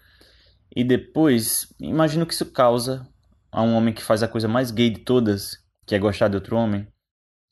[0.73, 3.05] E depois, imagino que isso causa
[3.51, 6.35] a um homem que faz a coisa mais gay de todas, que é gostar de
[6.35, 6.87] outro homem.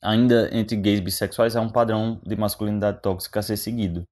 [0.02, 4.04] Ainda entre gays bissexuais há um padrão de masculinidade tóxica a ser seguido.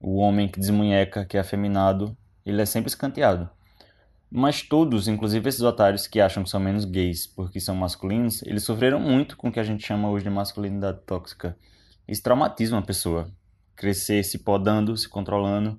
[0.00, 3.50] O homem que desmunheca, que é afeminado, ele é sempre escanteado.
[4.34, 8.64] Mas todos, inclusive esses otários que acham que são menos gays porque são masculinos, eles
[8.64, 11.54] sofreram muito com o que a gente chama hoje de masculinidade tóxica.
[12.08, 13.30] Isso traumatiza uma pessoa.
[13.76, 15.76] Crescer se podando, se controlando,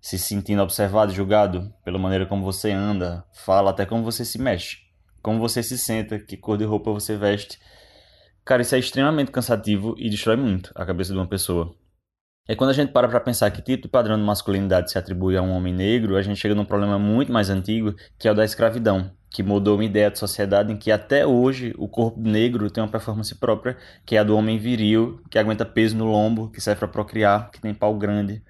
[0.00, 4.78] se sentindo observado, julgado pela maneira como você anda, fala, até como você se mexe,
[5.20, 7.58] como você se senta, que cor de roupa você veste.
[8.46, 11.76] Cara, isso é extremamente cansativo e destrói muito a cabeça de uma pessoa.
[12.46, 15.34] É quando a gente para para pensar que tipo de padrão de masculinidade se atribui
[15.34, 18.34] a um homem negro, a gente chega num problema muito mais antigo, que é o
[18.34, 22.70] da escravidão, que mudou uma ideia de sociedade em que até hoje o corpo negro
[22.70, 26.50] tem uma performance própria, que é a do homem viril, que aguenta peso no lombo,
[26.50, 28.42] que serve para procriar, que tem pau grande.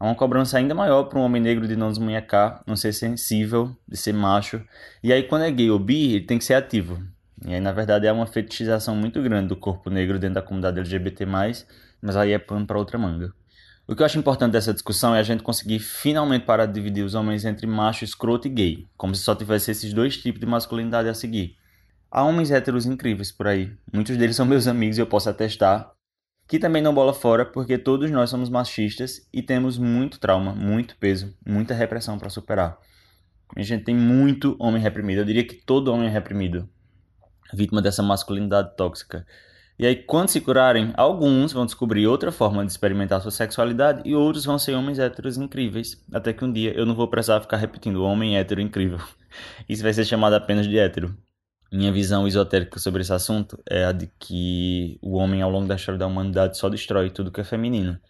[0.00, 3.70] Há uma cobrança ainda maior para um homem negro de não desmunhecar, não ser sensível,
[3.86, 4.60] de ser macho.
[5.00, 6.98] E aí, quando é gay ou bi, ele tem que ser ativo.
[7.46, 10.80] E aí, na verdade, é uma fetichização muito grande do corpo negro dentro da comunidade
[10.80, 11.24] LGBT+,
[12.00, 13.32] mas aí é pano para outra manga.
[13.86, 17.02] O que eu acho importante dessa discussão é a gente conseguir finalmente parar de dividir
[17.02, 20.46] os homens entre macho, escroto e gay, como se só tivesse esses dois tipos de
[20.46, 21.56] masculinidade a seguir.
[22.10, 25.90] Há homens héteros incríveis por aí, muitos deles são meus amigos e eu posso atestar,
[26.46, 30.94] que também não bola fora porque todos nós somos machistas e temos muito trauma, muito
[30.96, 32.78] peso, muita repressão para superar.
[33.56, 36.68] A gente tem muito homem reprimido, eu diria que todo homem é reprimido,
[37.54, 39.26] vítima dessa masculinidade tóxica.
[39.78, 44.12] E aí, quando se curarem, alguns vão descobrir outra forma de experimentar sua sexualidade e
[44.12, 46.02] outros vão ser homens héteros incríveis.
[46.12, 48.98] Até que um dia eu não vou precisar ficar repetindo homem hétero incrível.
[49.68, 51.16] Isso vai ser chamado apenas de hétero.
[51.70, 55.76] Minha visão esotérica sobre esse assunto é a de que o homem ao longo da
[55.76, 58.00] história da humanidade só destrói tudo que é feminino.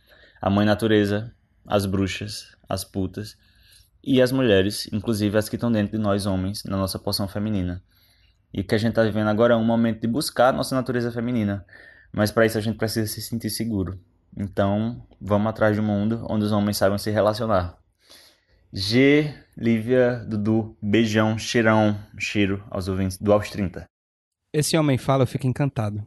[0.41, 1.35] A mãe natureza,
[1.66, 3.37] as bruxas, as putas
[4.03, 7.83] e as mulheres, inclusive as que estão dentro de nós homens, na nossa poção feminina.
[8.53, 10.74] E o que a gente está vivendo agora é um momento de buscar a nossa
[10.74, 11.64] natureza feminina.
[12.12, 14.01] Mas para isso a gente precisa se sentir seguro.
[14.36, 17.78] Então, vamos atrás de um mundo onde os homens saibam se relacionar.
[18.72, 23.84] G, Lívia, Dudu, beijão, cheirão, cheiro aos ouvintes do Aos 30.
[24.53, 26.05] Esse homem fala, eu fico encantado.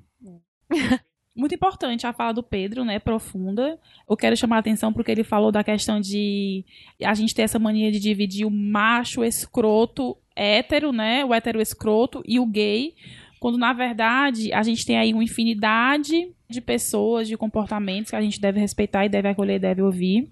[1.34, 3.00] Muito importante a fala do Pedro, né?
[3.00, 3.80] Profunda.
[4.10, 6.66] Eu quero chamar a atenção porque ele falou da questão de
[7.02, 11.24] a gente ter essa mania de dividir o macho escroto hétero, né?
[11.24, 12.96] O hétero escroto e o gay,
[13.40, 18.22] quando na verdade a gente tem aí uma infinidade de pessoas, de comportamentos que a
[18.22, 20.30] gente deve respeitar e deve acolher, deve ouvir.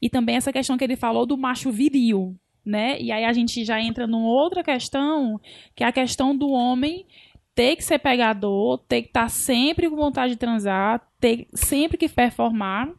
[0.00, 2.36] E também essa questão que ele falou do macho viril,
[2.66, 3.00] né?
[3.00, 5.40] E aí a gente já entra numa outra questão,
[5.76, 7.06] que é a questão do homem
[7.54, 11.96] ter que ser pegador, ter que estar tá sempre com vontade de transar, ter sempre
[11.96, 12.90] que performar.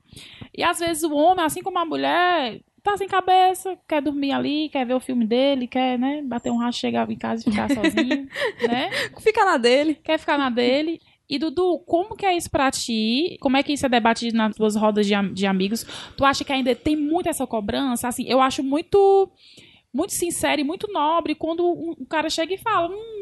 [0.55, 4.69] E às vezes o homem, assim como a mulher, tá sem cabeça, quer dormir ali,
[4.69, 7.69] quer ver o filme dele, quer, né, bater um racho, chegar em casa e ficar
[7.69, 8.27] sozinho,
[8.67, 8.89] né?
[9.19, 9.95] Fica na dele.
[9.95, 11.01] Quer ficar na dele.
[11.29, 13.37] E Dudu, como que é isso pra ti?
[13.39, 15.83] Como é que isso é debatido nas tuas rodas de, de amigos?
[16.15, 18.07] Tu acha que ainda tem muito essa cobrança?
[18.07, 19.31] Assim, eu acho muito
[19.93, 23.12] muito sincero e muito nobre quando um cara chega e fala: hum,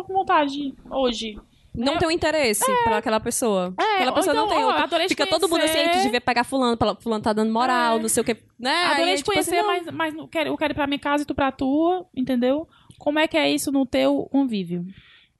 [0.00, 1.38] tô com vontade hoje.
[1.76, 1.98] Não É.
[1.98, 2.84] tem um interesse É.
[2.84, 3.74] pra aquela pessoa.
[3.80, 6.44] É, aquela pessoa não então, tem ó, adorei Fica todo mundo assim, gente devia pegar
[6.44, 8.00] fulano, fulano tá dando moral, É.
[8.02, 8.36] não sei o que.
[8.58, 8.70] Né?
[8.84, 9.66] Adorei Aí, te tipo conhecer, assim, não.
[9.66, 12.68] mas, mas não quero, eu quero ir pra minha casa e tu pra tua, entendeu?
[12.98, 14.86] Como é que é isso no teu convívio?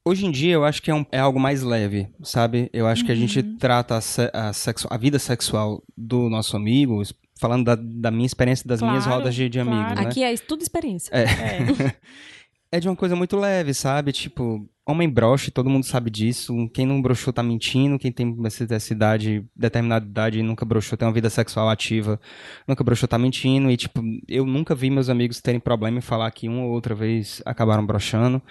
[0.05, 2.69] Hoje em dia eu acho que é, um- é algo mais leve, sabe?
[2.73, 6.57] Eu acho que a gente trata a, se- a sexu- a vida sexual do nosso
[6.57, 7.01] amigo,
[7.41, 9.71] falando da, da minha experiência, das minhas Claro, rodas de, de claro.
[9.73, 10.07] amigos, né?
[10.09, 11.11] Aqui é tudo experiência.
[11.15, 11.23] É.
[11.23, 11.97] É.
[12.75, 14.11] é de uma coisa muito leve, sabe?
[14.11, 16.53] Tipo, homem broche, todo mundo sabe disso.
[16.75, 18.01] Quem não broxou tá mentindo.
[18.01, 22.21] Quem tem essa idade, determinada idade e nunca broxou, tem uma vida sexual ativa,
[22.67, 23.71] nunca broxou tá mentindo.
[23.71, 26.97] E, tipo, eu nunca vi meus amigos terem problema em falar que uma ou outra
[26.97, 28.43] vez acabaram broxando,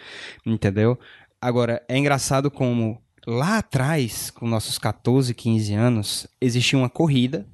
[0.45, 0.97] entendeu?
[1.41, 7.45] Agora, é engraçado como lá atrás, com nossos 14, 15 anos, existia uma corrida.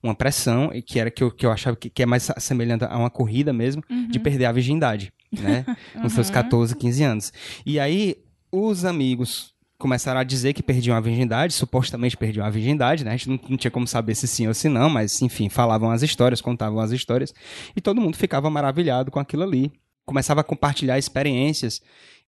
[0.00, 2.84] Uma pressão, e que era que eu, que eu achava que, que é mais semelhante
[2.84, 5.10] a uma corrida mesmo, de perder a virgindade,
[5.42, 5.64] né?
[6.00, 7.32] com seus 14, 15 anos.
[7.64, 8.16] E aí,
[8.50, 13.10] os amigos começaram a dizer que perdiam a virgindade, supostamente perdiam a virgindade, né?
[13.12, 15.90] A gente não, não tinha como saber se sim ou se não, mas enfim, falavam
[15.90, 17.34] as histórias, contavam as histórias,
[17.76, 19.72] e todo mundo ficava maravilhado com aquilo ali.
[20.06, 21.80] Começava a compartilhar experiências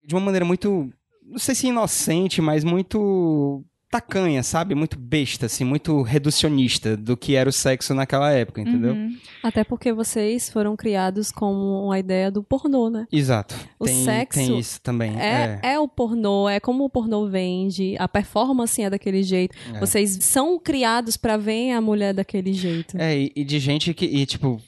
[0.04, 0.90] de uma maneira muito
[1.26, 3.64] não sei se inocente, mas muito
[3.96, 4.74] tacanha, sabe?
[4.74, 8.92] Muito besta, assim, muito reducionista do que era o sexo naquela época, entendeu?
[8.92, 9.16] Uhum.
[9.42, 13.06] Até porque vocês foram criados com a ideia do pornô, né?
[13.10, 13.54] Exato.
[13.78, 15.18] O tem, sexo tem isso também.
[15.18, 15.78] É, é.
[15.78, 19.56] o pornô, é como o pornô vende, a performance é daquele jeito.
[19.74, 19.80] É.
[19.80, 22.96] Vocês são criados pra ver a mulher daquele jeito.
[22.98, 24.60] É, e, e de gente que, e, tipo,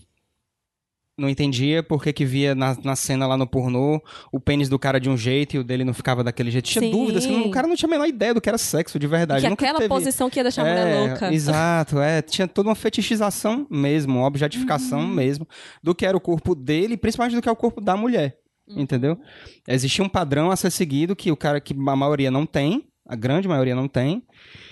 [1.19, 4.01] não entendia por que via na, na cena lá no pornô
[4.33, 6.67] o pênis do cara de um jeito e o dele não ficava daquele jeito.
[6.67, 6.91] Tinha Sim.
[6.91, 9.07] dúvidas, que não- o cara não tinha a menor ideia do que era sexo de
[9.07, 9.43] verdade.
[9.43, 11.29] que Nunca aquela teve- posição que ia deixar a mulher É, louca.
[11.35, 12.23] Exato, é.
[12.23, 15.09] Tinha toda uma fetichização mesmo, uma objetificação Uhum.
[15.09, 15.47] mesmo
[15.83, 18.39] do que era o corpo dele, principalmente do que é o corpo da mulher.
[18.69, 18.81] Uhum.
[18.83, 19.19] Entendeu?
[19.67, 23.17] Existia um padrão a ser seguido que o cara que a maioria não tem, a
[23.17, 24.23] grande maioria não tem.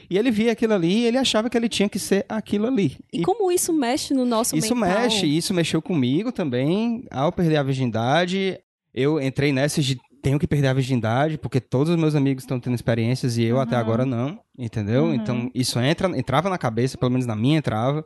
[0.08, 2.96] E ele via aquilo ali e ele achava que ele tinha que ser aquilo ali.
[3.12, 5.00] E como isso mexe no nosso Isso mental?
[5.02, 7.04] mexe, isso mexeu comigo também.
[7.10, 8.56] Ao perder a virgindade,
[8.94, 12.58] eu entrei nessa de tenho que perder a virgindade, porque todos os meus amigos estão
[12.60, 13.80] tendo experiências e eu até Uhum.
[13.80, 15.04] agora não, entendeu?
[15.04, 15.14] Uhum.
[15.14, 18.04] Então isso entra, entrava na cabeça, pelo menos na minha entrava.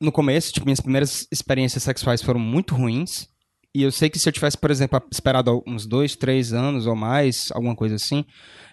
[0.00, 3.28] No começo, tipo, minhas primeiras experiências sexuais foram muito ruins.
[3.76, 6.96] E eu sei que se eu tivesse, por exemplo, esperado uns dois, três anos ou
[6.96, 8.24] mais, alguma coisa assim,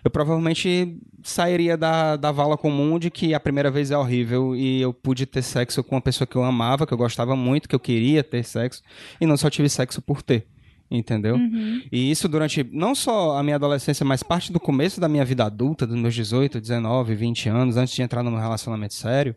[0.01, 4.79] eu provavelmente sairia da, da vala comum de que a primeira vez é horrível e
[4.79, 7.75] eu pude ter sexo com uma pessoa que eu amava, que eu gostava muito, que
[7.75, 8.81] eu queria ter sexo,
[9.19, 10.47] e não só tive sexo por ter.
[10.89, 11.35] Entendeu?
[11.35, 11.81] Uhum.
[11.91, 15.43] E isso durante não só a minha adolescência, mas parte do começo da minha vida
[15.43, 19.35] adulta, dos meus 18, 19, 20 anos, antes de entrar num relacionamento sério,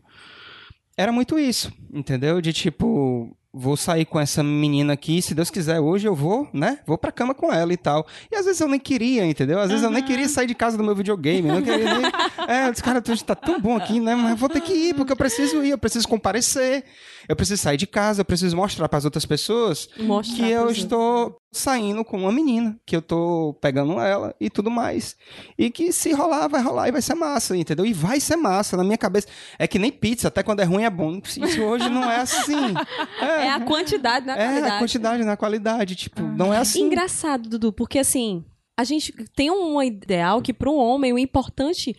[0.96, 2.40] era muito isso, entendeu?
[2.40, 6.78] De tipo, vou sair com essa menina aqui, se Deus quiser, hoje eu vou, né?
[6.86, 8.06] Vou pra cama com ela e tal.
[8.30, 9.58] E às vezes eu nem queria, entendeu?
[9.58, 12.12] Às vezes eu nem queria sair de casa do meu videogame, não queria nem...
[12.46, 14.14] É, eu disse, cara, tu tá tão bom aqui, né?
[14.14, 16.84] Mas eu vou ter que ir, porque eu preciso ir, eu preciso comparecer,
[17.28, 21.36] eu preciso sair de casa, eu preciso mostrar pras outras pessoas Mostrar que eu estou
[21.52, 25.16] saindo com uma menina, que eu tô pegando ela e tudo mais.
[25.56, 27.86] E que se rolar, vai rolar e vai ser massa, entendeu?
[27.86, 29.26] E vai ser massa na minha cabeça.
[29.58, 31.18] É que nem pizza, até quando é ruim é bom.
[31.24, 32.56] Isso hoje não é assim.
[33.20, 34.74] É a quantidade na É, qualidade.
[34.74, 36.82] a quantidade na qualidade, tipo, não é assim.
[36.82, 38.44] Engraçado, Dudu, porque assim,
[38.78, 41.96] a gente tem um ideal que para um homem o importante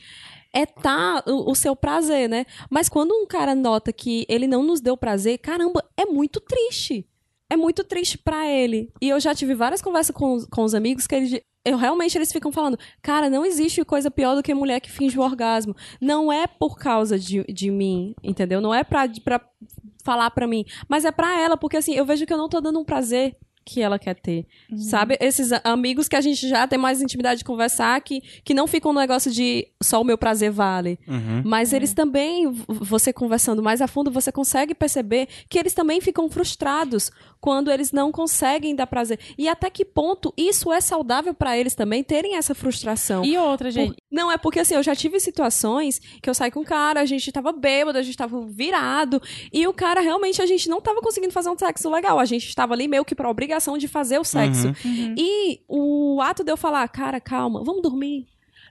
[0.57, 2.43] é tá o, o seu prazer, né?
[2.67, 7.07] Mas quando um cara nota que ele não nos deu prazer, caramba, é muito triste.
[7.47, 8.91] É muito triste pra ele.
[8.99, 12.31] E eu já tive várias conversas com, com os amigos que eles eu realmente eles
[12.31, 15.75] ficam falando, cara, não existe coisa pior do que mulher que finge o orgasmo.
[15.99, 18.61] Não é por causa de, de mim, entendeu?
[18.61, 19.41] Não é pra, pra
[20.01, 22.61] falar pra mim, mas é pra ela, porque assim, eu vejo que eu não tô
[22.61, 23.35] dando um prazer
[23.69, 24.45] que ela quer ter.
[24.77, 25.17] Sabe?
[25.19, 28.93] Esses amigos que a gente já tem mais intimidade de conversar, que, que não ficam
[28.93, 30.97] no negócio de só o meu prazer vale.
[31.07, 31.41] Uhum.
[31.43, 35.99] Mas eles também, v- você conversando mais a fundo, você consegue perceber que eles também
[35.99, 37.11] ficam frustrados
[37.41, 39.19] quando eles não conseguem dar prazer.
[39.37, 43.23] E até que ponto isso é saudável pra eles também terem essa frustração.
[43.25, 43.89] E outra, gente.
[43.93, 47.01] Por- Não, é porque assim, eu já tive situações que eu saí com um cara,
[47.01, 50.79] a gente tava bêbado, a gente tava virado, e o cara realmente a gente não
[50.81, 52.17] tava conseguindo fazer um sexo legal.
[52.19, 54.67] A gente tava ali meio que pra obrigação de fazer o sexo.
[54.85, 54.91] Uhum.
[54.91, 55.15] Uhum.
[55.17, 58.25] E o ato de eu falar, cara, calma, vamos dormir.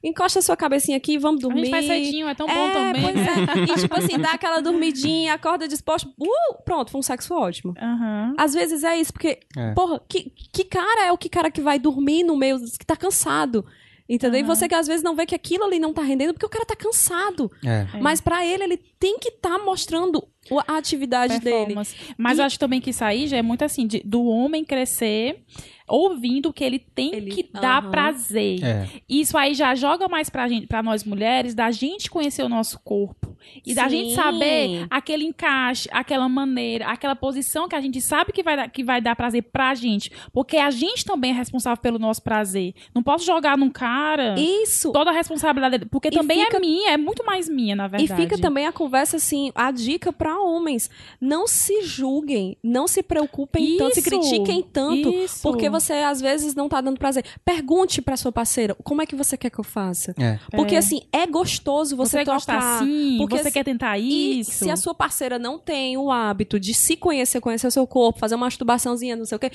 [0.04, 1.62] Encosta a sua cabecinha aqui, vamos A dormir.
[1.64, 3.02] gente faz cedinho, é tão bom é, também.
[3.02, 3.62] pois é.
[3.62, 6.08] E tipo assim, dá aquela dormidinha, acorda disposto.
[6.20, 7.74] Uh, pronto, foi um sexo ótimo.
[7.80, 8.34] Aham.
[8.38, 9.72] Às vezes é isso, porque, É.
[9.72, 12.94] porra, que, que cara é o que cara que vai dormir no meio, que tá
[12.94, 13.64] cansado?
[14.08, 14.38] Entendeu?
[14.40, 14.54] E Aham.
[14.54, 16.64] você que às vezes não vê que aquilo ali não tá rendendo porque o cara
[16.64, 17.50] tá cansado.
[17.64, 17.86] É.
[18.00, 21.74] Mas pra ele, ele tem que estar mostrando o- a atividade dele.
[22.16, 24.64] Mas E- eu acho também que isso aí já é muito assim, de- do homem
[24.64, 25.42] crescer
[25.88, 27.90] ouvindo que ele tem Ele- que dar Aham.
[27.90, 28.62] prazer.
[28.64, 28.88] É.
[29.08, 32.78] Isso aí já joga mais pra gente, para nós mulheres, da gente conhecer o nosso
[32.80, 34.14] corpo e da gente Sim.
[34.16, 38.82] saber aquele encaixe, aquela maneira, aquela posição que a gente sabe que vai dar, que
[38.82, 42.74] vai dar prazer pra gente, porque a gente também é responsável pelo nosso prazer.
[42.94, 44.90] Não posso jogar num cara Isso.
[44.92, 47.86] toda a responsabilidade, dele, porque E também fica- é minha, é muito mais minha, na
[47.86, 48.20] E verdade.
[48.20, 50.90] fica também a conversa assim, a dica pra homens.
[51.20, 55.42] Não se julguem, não se preocupem tanto, se Isso, critiquem tanto, isso.
[55.42, 57.24] porque você às vezes não tá dando prazer.
[57.44, 60.14] Pergunte pra sua parceira, como é que você quer que eu faça?
[60.18, 60.38] É.
[60.50, 60.78] Porque É.
[60.78, 64.52] assim, é gostoso você, você assim, porque você se- quer tentar E isso.
[64.64, 68.18] se a sua parceira não tem o hábito de se conhecer, conhecer o seu corpo,
[68.18, 69.50] fazer uma masturbaçãozinha, não sei o quê,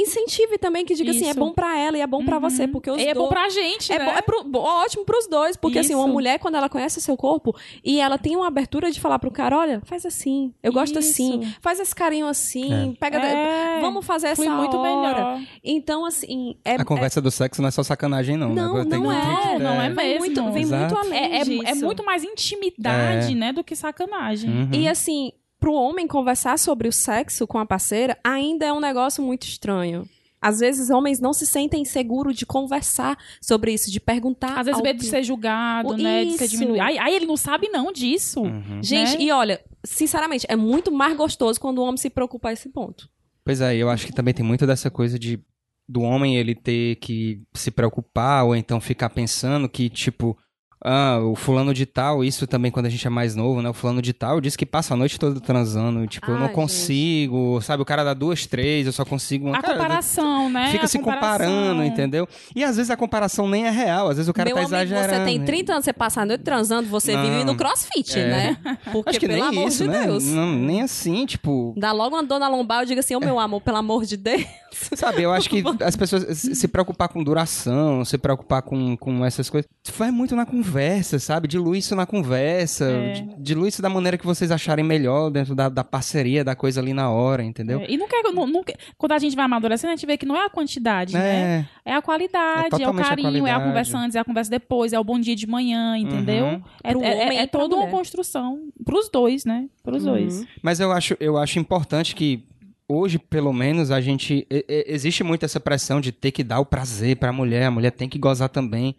[0.00, 1.38] incentive também que diga assim, é Isso.
[1.38, 2.42] bom pra ela e é bom pra Uhum.
[2.42, 4.04] você, porque os é bom dois- pra gente, é, né?
[4.04, 6.12] bom, é pro- bom, ótimo pros dois, porque assim, uma Isso.
[6.12, 9.30] mulher, quando ela conhece o seu corpo e ela tem uma abertura de falar pro
[9.30, 11.10] cara, olha, faz assim, eu gosto Isso.
[11.10, 13.18] assim, faz esse carinho assim, pega.
[13.18, 13.80] É.
[13.80, 14.90] Vamos fazer essa Fui muito hora.
[15.02, 15.40] melhor.
[15.62, 16.74] Então, assim, é.
[16.74, 18.54] A conversa do sexo não é só sacanagem, não.
[18.54, 18.84] Não, né?
[18.84, 20.18] Não é, não é mesmo.
[20.20, 20.96] muito, vem muito Exato.
[20.96, 21.62] além É, é, disso.
[21.66, 23.34] é muito mais intimidade, É.
[23.34, 24.50] né, do que sacanagem.
[24.50, 24.68] Uhum.
[24.72, 29.22] E assim, pro homem conversar sobre o sexo com a parceira ainda é um negócio
[29.22, 30.08] muito estranho.
[30.42, 34.58] Às vezes homens não se sentem seguros de conversar sobre isso, de perguntar.
[34.58, 36.24] Às vezes ao- medo de ser julgado, O- né?
[36.24, 36.54] De ser isso.
[36.54, 36.82] diminuído.
[36.82, 38.40] Ai, ai, ele não sabe não disso.
[38.40, 38.82] Uhum.
[38.82, 39.24] Gente, né?
[39.24, 43.06] e olha, sinceramente, é muito mais gostoso quando o homem se preocupa a esse ponto.
[43.44, 45.38] Pois é, eu acho que também tem muito dessa coisa de
[45.86, 50.38] do homem ele ter que se preocupar ou então ficar pensando que, tipo,
[50.84, 53.68] ah, o fulano de tal, isso também quando a gente é mais novo, né?
[53.68, 56.52] O fulano de tal diz que passa a noite toda transando, tipo, eu não Ai,
[56.52, 57.82] consigo, sabe?
[57.82, 59.58] O cara dá duas, três, eu só consigo uma.
[59.58, 60.70] A Cara, comparação, né?
[60.72, 61.46] Fica A se comparação.
[61.52, 62.28] comparando, entendeu?
[62.54, 64.74] E às vezes a comparação nem é real, às vezes o cara Meu tá amigo,
[64.76, 65.14] exagerando.
[65.18, 65.44] você tem né?
[65.46, 67.22] 30 anos, você passa a noite transando, você Não.
[67.22, 68.26] vive no crossfit, É.
[68.26, 68.56] né?
[68.90, 70.04] Porque, Acho que pelo nem amor isso, de né?
[70.06, 70.24] Deus.
[70.24, 71.74] Não, nem assim, tipo.
[71.76, 74.44] Dá logo uma dona lombar e diga assim, ô meu amor, pelo amor de Deus.
[74.72, 79.48] Sabe, eu acho que as pessoas se preocupar com duração, se preocupar com, com essas
[79.50, 81.48] coisas, vai muito na conversa, sabe?
[81.48, 83.12] Dilui isso na conversa, É.
[83.12, 86.80] di- dilui isso da maneira que vocês acharem melhor dentro da, da parceria, da coisa
[86.80, 87.80] ali na hora, entendeu?
[87.80, 90.16] É, e não quer, não, não quer- quando a gente vai amadurecendo, a gente vê
[90.16, 91.66] que não é a quantidade, né?
[91.84, 94.50] É, É a qualidade, É é, o carinho, é a conversa antes, é a conversa
[94.50, 96.44] depois, é o bom dia de manhã, entendeu?
[96.46, 96.62] Uhum.
[96.84, 99.66] É, é- é toda uma construção pros dois, né?
[99.82, 100.44] Pros dois.
[100.62, 102.44] Mas eu acho, eu acho importante que
[102.90, 104.46] hoje, pelo menos, a gente.
[104.68, 108.08] existe muito essa pressão de ter que dar o prazer pra mulher, a mulher tem
[108.08, 108.96] que gozar também.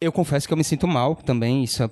[0.00, 1.88] Eu confesso que eu me sinto mal também, isso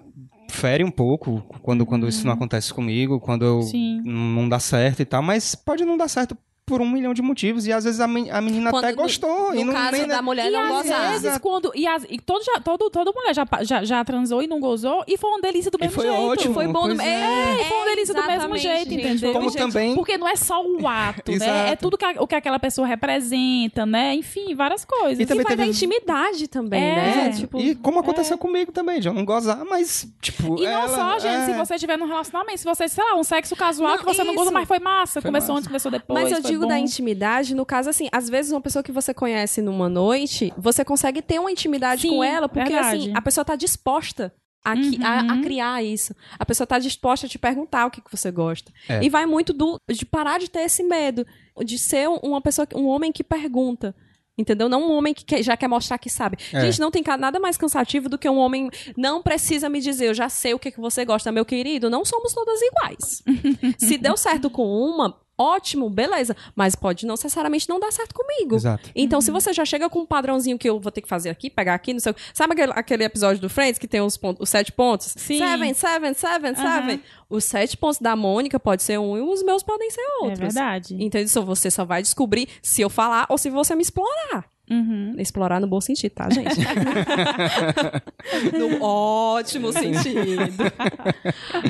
[0.50, 4.00] fere um pouco quando, quando isso não acontece comigo, quando eu Sim.
[4.02, 6.36] não dá certo e tal, mas pode não dar certo
[6.68, 9.02] por um milhão de motivos e às vezes a, men- a menina Quando- até no-
[9.02, 11.10] gostou e No não caso nem, da mulher E não às gozar.
[11.12, 11.72] vezes, quando.
[11.74, 15.02] E, as, e todo, já, todo, toda mulher já, já, já transou e não gozou,
[15.08, 16.22] e foi uma delícia do E mesmo foi jeito.
[16.22, 17.60] ótimo, Foi bom no pois é.
[17.60, 19.32] É, foi uma delícia do mesmo jeito, gente, entendeu?
[19.32, 19.58] Como gente.
[19.58, 21.70] também Porque não é só o ato, né?
[21.72, 24.14] É tudo que a- o que aquela pessoa representa, né?
[24.14, 25.18] Enfim, várias coisas.
[25.18, 26.94] E também E vai teve- da intimidade também, É.
[26.94, 27.30] né?
[27.30, 30.58] Tipo, E como aconteceu comigo também, de eu não gozar, mas, tipo.
[30.60, 33.16] E não ela- só, gente, é, se você estiver num relacionamento, se você, sei lá,
[33.16, 34.54] um sexo casual Não, que você não goza, isso.
[34.54, 35.52] mas foi massa, Foi massa.
[35.52, 36.22] antes, conversou depois.
[36.22, 36.68] Mas eu foi digo bom.
[36.68, 40.84] da intimidade, no caso, assim, às vezes uma pessoa que você conhece numa noite, você
[40.84, 42.96] consegue ter uma intimidade Sim, com ela, porque verdade.
[42.98, 44.32] assim, a pessoa tá disposta
[44.64, 45.30] a, que- a- Uhum.
[45.30, 46.14] a criar isso.
[46.38, 48.72] A pessoa tá disposta a te perguntar o que, que você gosta.
[48.88, 49.02] É.
[49.02, 51.26] E vai muito do, de parar de ter esse medo,
[51.64, 53.94] de ser uma pessoa, um homem que pergunta.
[54.40, 54.68] Entendeu?
[54.68, 56.36] Não um homem que quer- já quer mostrar que sabe.
[56.52, 56.60] É.
[56.60, 60.14] Gente, não tem nada mais cansativo do que um homem não precisa me dizer, eu
[60.14, 61.90] já sei o que, que você gosta, meu querido.
[61.90, 63.22] Não somos todas iguais.
[63.78, 66.36] Se deu certo com uma, ótimo, beleza.
[66.54, 68.56] Mas pode não necessariamente não dar certo comigo.
[68.56, 68.90] Exato.
[68.94, 71.48] Então, se você já chega com um padrãozinho que eu vou ter que fazer aqui,
[71.48, 74.42] pegar aqui, não sei o Sabe aquele, aquele episódio do Friends que tem os, pontos,
[74.42, 75.14] os sete pontos?
[75.16, 75.38] Sim.
[75.38, 76.80] Seven, seven, seven, Aham.
[76.80, 77.02] seven.
[77.30, 80.38] Os sete pontos da Mônica pode ser um e os meus podem ser É outros.
[80.40, 80.96] verdade.
[80.98, 84.44] Então, isso você só vai descobrir se eu falar ou se você me explorar.
[84.70, 85.14] Uhum.
[85.18, 86.60] Explorar no bom sentido, tá, gente?
[88.58, 90.52] no ótimo sentido.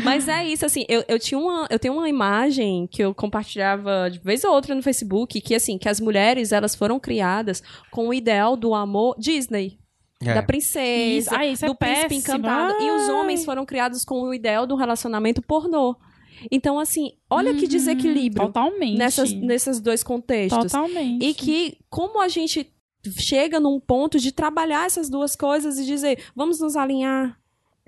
[0.03, 4.09] Mas é isso, assim, eu, eu tinha uma, eu tenho uma imagem que eu compartilhava
[4.11, 8.09] de vez ou outra no Facebook, que assim, que as mulheres, elas foram criadas com
[8.09, 9.79] o ideal do amor Disney.
[10.21, 10.35] É.
[10.35, 10.81] Da princesa,
[11.31, 11.35] Isso.
[11.35, 12.37] Ah, isso é do príncipe péssimo.
[12.39, 12.83] encantado.
[12.83, 13.15] E os Ai.
[13.15, 15.95] homens foram criados com o ideal do relacionamento pornô.
[16.51, 18.99] Então, assim, olha que desequilíbrio Totalmente.
[18.99, 20.73] nessas, nesses dois contextos.
[20.73, 21.25] Totalmente.
[21.25, 22.69] E que como a gente
[23.17, 27.39] chega num ponto de trabalhar essas duas coisas e dizer, vamos nos alinhar.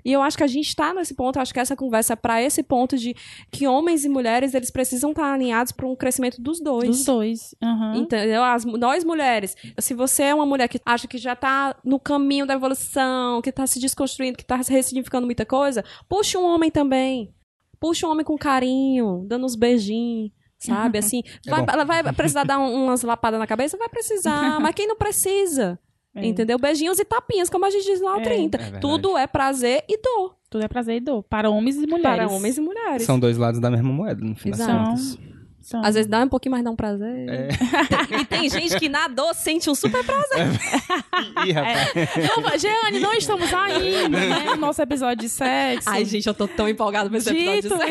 [0.03, 2.41] E eu acho que a gente está nesse ponto, acho que essa conversa é para
[2.41, 3.15] esse ponto de
[3.51, 6.89] que homens e mulheres, eles precisam estar alinhados para um crescimento dos dois.
[6.89, 7.55] Dos dois.
[7.61, 7.95] Aham.
[7.95, 8.43] Entendeu?
[8.43, 12.45] As, nós mulheres, se você é uma mulher que acha que já tá no caminho
[12.45, 17.33] da evolução, que tá se desconstruindo, que tá ressignificando muita coisa, puxa um homem também.
[17.79, 20.31] Puxa um homem com carinho, dando uns beijinhos.
[20.61, 23.77] Sabe, assim, É vai, ela vai precisar dar um- umas lapadas na cabeça?
[23.77, 25.79] Vai precisar, mas quem não precisa?
[26.13, 26.25] É.
[26.25, 26.59] Entendeu?
[26.59, 28.23] Beijinhos e tapinhas, como a gente diz lá no É.
[28.23, 28.57] 30.
[28.57, 28.79] É.
[28.79, 31.23] Tudo é prazer e dor Tudo é prazer e dor.
[31.23, 32.03] Para homens e mulheres.
[32.03, 33.03] para homens e mulheres.
[33.03, 34.89] São dois lados da mesma moeda, no fim das Exato.
[34.89, 35.17] contas.
[35.61, 37.29] São- Às vezes dá um pouquinho, mas dá um prazer.
[37.29, 37.47] É.
[38.19, 40.47] e tem gente que na dor sente um super prazer.
[41.45, 41.93] Ih, rapaz.
[42.35, 44.43] Não, Jeane, não estamos ainda, né?
[44.45, 45.87] No nosso episódio de sexo.
[45.89, 47.61] Ai, gente, eu tô tão empolgada pra esse episódio.
[47.61, 47.83] Dito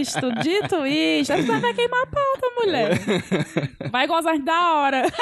[0.00, 1.36] isto, dito isto.
[1.36, 2.90] Você vai queimar a pauta, mulher.
[3.90, 5.02] Vai gozar da hora.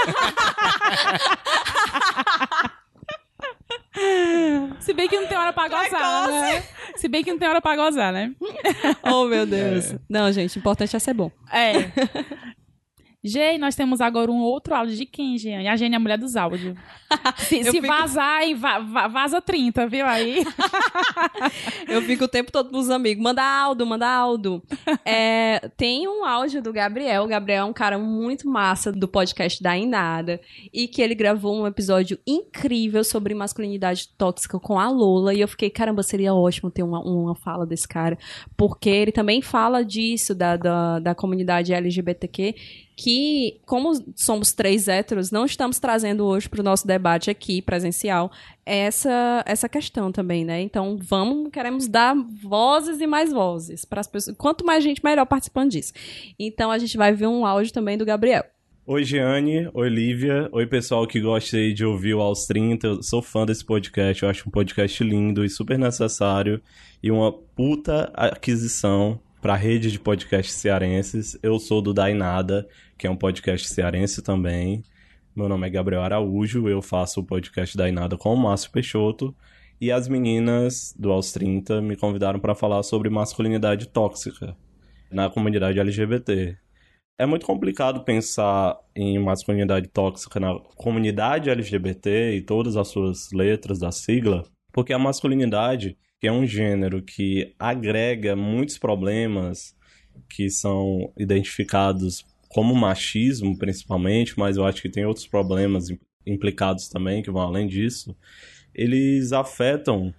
[4.80, 6.62] Se bem que não tem hora pra gozar, né?
[6.97, 8.32] Se bem que não tem hora pra gozar, né?
[9.03, 9.94] Oh, meu Deus.
[10.09, 11.30] Não, gente, o importante é ser bom.
[11.53, 11.90] É.
[13.27, 15.68] Gê, nós temos agora um outro áudio de quem, Jeane?
[15.68, 16.77] A Gene é a mulher dos áudios.
[17.39, 20.43] Se, se fico- vazar, aí, va- va- vaza 30, viu aí?
[21.89, 23.22] Eu fico o tempo todo pros amigos.
[23.22, 24.62] Manda Aldo, manda Aldo.
[25.05, 27.24] É, tem um áudio do Gabriel.
[27.24, 30.41] O Gabriel é um cara muito massa do podcast da Inada.
[30.72, 35.33] E que ele gravou um episódio incrível sobre masculinidade tóxica com a Lola.
[35.35, 38.18] E eu fiquei, caramba, seria ótimo ter uma, uma fala desse cara.
[38.57, 42.55] Porque ele também fala disso, da, da, da comunidade LGBTQ.
[42.97, 48.32] Que, como somos três héteros, não estamos trazendo hoje para o nosso debate aqui presencial
[48.64, 50.62] essa, essa questão também, né?
[50.62, 54.34] Então, vamos, queremos dar vozes e mais vozes para as pessoas.
[54.38, 55.92] Quanto mais gente, melhor participando disso.
[56.38, 58.44] Então, a gente vai ver um áudio também do Gabriel.
[58.86, 59.68] Oi, Giane.
[59.74, 60.49] Oi, Lívia.
[60.51, 62.86] Oi, pessoal que gosta de ouvir o Aos 30.
[62.86, 64.22] Eu sou fã desse podcast.
[64.22, 66.62] Eu acho um podcast lindo e super necessário.
[67.03, 71.38] E uma puta aquisição para a rede de podcasts cearenses.
[71.42, 72.66] Eu sou do Dainada,
[72.97, 74.82] que é um podcast cearense também.
[75.34, 79.34] Meu nome é Gabriel Araújo, eu faço o podcast Dainada com o Márcio Peixoto.
[79.78, 84.57] E as meninas do Aos 30 me convidaram para falar sobre masculinidade tóxica
[85.11, 86.57] na comunidade LGBT.
[87.18, 93.78] É muito complicado pensar em masculinidade tóxica na comunidade LGBT e todas as suas letras
[93.78, 99.76] da sigla, porque a masculinidade que é um gênero que agrega muitos problemas
[100.30, 102.24] que são identificados
[102.57, 105.89] como machismo, principalmente, mas eu acho que tem outros problemas
[106.27, 108.17] implicados também que vão além disso.
[108.75, 110.15] Eles afetam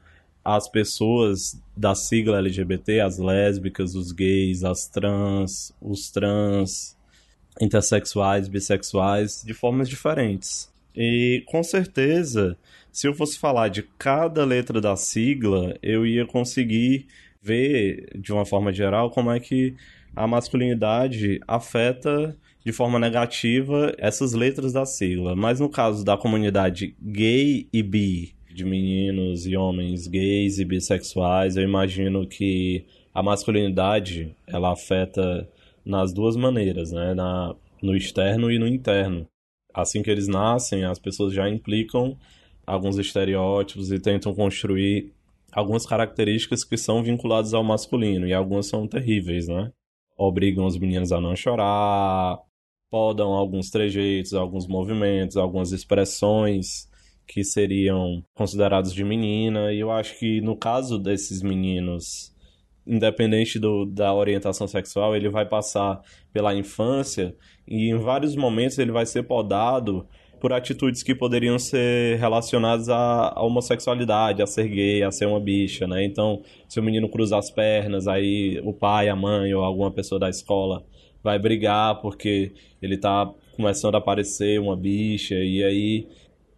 [0.46, 6.96] as pessoas da sigla LGBT, as lésbicas, os gays, as trans, os trans,
[7.60, 10.72] intersexuais, bissexuais, de formas diferentes.
[10.96, 12.56] E com certeza
[12.92, 17.08] se eu fosse falar de cada letra da sigla, eu ia conseguir
[17.42, 19.74] ver, de uma forma geral, como é que
[20.18, 25.36] a masculinidade afeta de forma negativa essas letras da sigla.
[25.36, 31.55] Mas no caso da comunidade gay e bi, de meninos e homens gays e bissexuais,
[31.55, 35.47] eu imagino que a masculinidade ela afeta
[35.86, 37.13] nas duas maneiras, né?
[37.13, 39.28] Na, no externo e no interno.
[39.72, 42.18] Assim que eles nascem, as pessoas já implicam
[42.65, 45.13] alguns estereótipos e tentam construir
[45.51, 49.72] algumas características que são vinculadas ao masculino e algumas são terríveis, né?
[50.18, 52.39] Obrigam os meninos a não chorar,
[52.89, 56.89] podam alguns trejeitos, alguns movimentos, algumas expressões
[57.28, 59.72] que seriam considerados de menina.
[59.72, 62.34] E eu acho que no caso desses meninos,
[62.86, 66.01] independente do, da orientação sexual, ele vai passar
[66.32, 67.36] pela infância
[67.68, 70.07] e em vários momentos ele vai ser podado
[70.40, 75.40] por atitudes que poderiam ser relacionadas à, à, homossexualidade, a ser gay, a ser uma
[75.40, 76.04] bicha, né?
[76.04, 80.20] Então, se o menino cruza as pernas, aí o pai, a mãe ou alguma pessoa
[80.20, 80.86] da escola
[81.24, 86.08] vai brigar porque ele tá começando a parecer uma bicha, e aí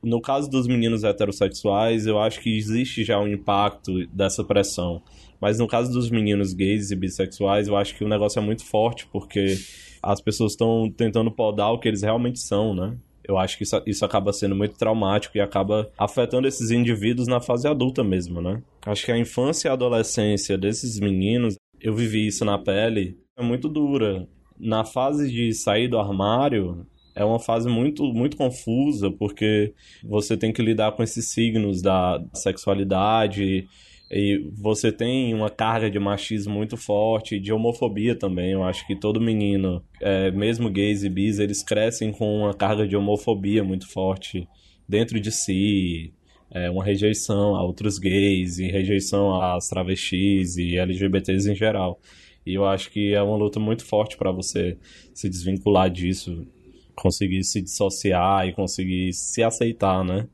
[0.02, 5.02] no caso dos meninos heterossexuais, eu acho que existe já um impacto dessa pressão.
[5.42, 8.66] Mas no caso dos meninos gays e bissexuais, eu acho que o negócio é muito
[8.66, 9.58] forte, porque
[10.02, 12.98] as pessoas estão tentando podar o que eles realmente são, né?
[13.30, 17.40] Eu acho que isso, isso acaba sendo muito traumático e acaba afetando esses indivíduos na
[17.40, 18.60] fase adulta mesmo, né?
[18.84, 23.44] Acho que a infância e a adolescência desses meninos, eu vivi isso na pele, é
[23.44, 24.28] muito dura.
[24.60, 30.52] Na fase de sair do armário, é uma fase muito, muito confusa, porque você tem
[30.52, 33.68] que lidar com esses signos da sexualidade,
[34.12, 38.51] e você tem uma carga de machismo muito forte, de homofobia também.
[38.51, 42.88] Eu acho que todo menino, é, mesmo gays e bis, eles crescem com uma carga
[42.88, 44.47] de homofobia muito forte
[44.88, 46.14] dentro de si.
[46.51, 52.01] É, uma rejeição a outros gays e rejeição às travestis e LGBTs em geral.
[52.43, 54.76] E eu acho que é uma luta muito forte para você
[55.14, 56.47] se desvincular disso,
[56.95, 60.28] conseguir se dissociar e conseguir se aceitar, né?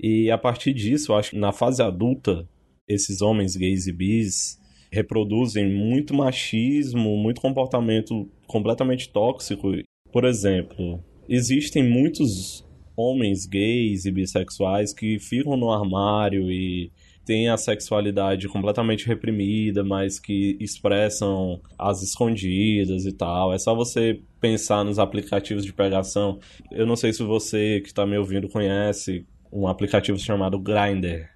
[0.00, 2.48] E a partir disso, eu acho que na fase adulta,
[2.88, 4.58] esses homens gays e bis
[4.90, 9.72] reproduzem muito machismo, muito comportamento completamente tóxico.
[10.12, 12.64] Por exemplo, existem muitos
[12.96, 16.90] homens gays e bissexuais que ficam no armário e
[17.26, 23.52] têm a sexualidade completamente reprimida, mas que expressam as escondidas e tal.
[23.52, 26.38] É só você pensar nos aplicativos de pegação.
[26.70, 31.35] Eu não sei se você que está me ouvindo conhece um aplicativo chamado Grindr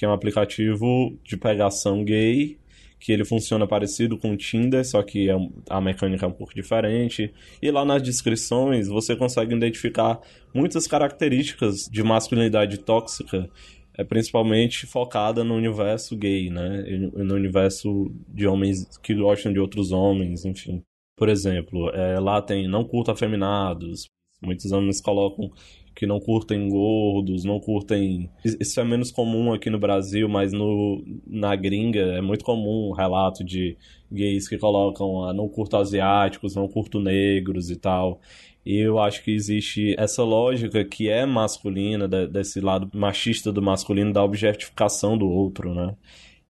[0.00, 2.56] que é um aplicativo de pegação gay,
[2.98, 5.34] que ele funciona parecido com o Tinder, só que é,
[5.68, 7.30] a mecânica é um pouco diferente.
[7.60, 10.18] E lá nas descrições você consegue identificar
[10.54, 13.46] muitas características de masculinidade tóxica,
[13.92, 16.82] é principalmente focada no universo gay, né?
[17.14, 20.82] No universo de homens que gostam de outros homens, enfim.
[21.14, 24.06] Por exemplo, é, lá tem não curto afeminados.
[24.40, 25.50] Muitos homens colocam
[25.94, 28.30] que não curtem gordos, não curtem.
[28.44, 32.92] Isso é menos comum aqui no Brasil, mas no, na gringa é muito comum o
[32.92, 33.76] relato de
[34.10, 38.20] gays que colocam ah, não curto asiáticos, não curto negros e tal.
[38.64, 44.12] E eu acho que existe essa lógica que é masculina, desse lado machista do masculino,
[44.12, 45.96] da objetificação do outro, né?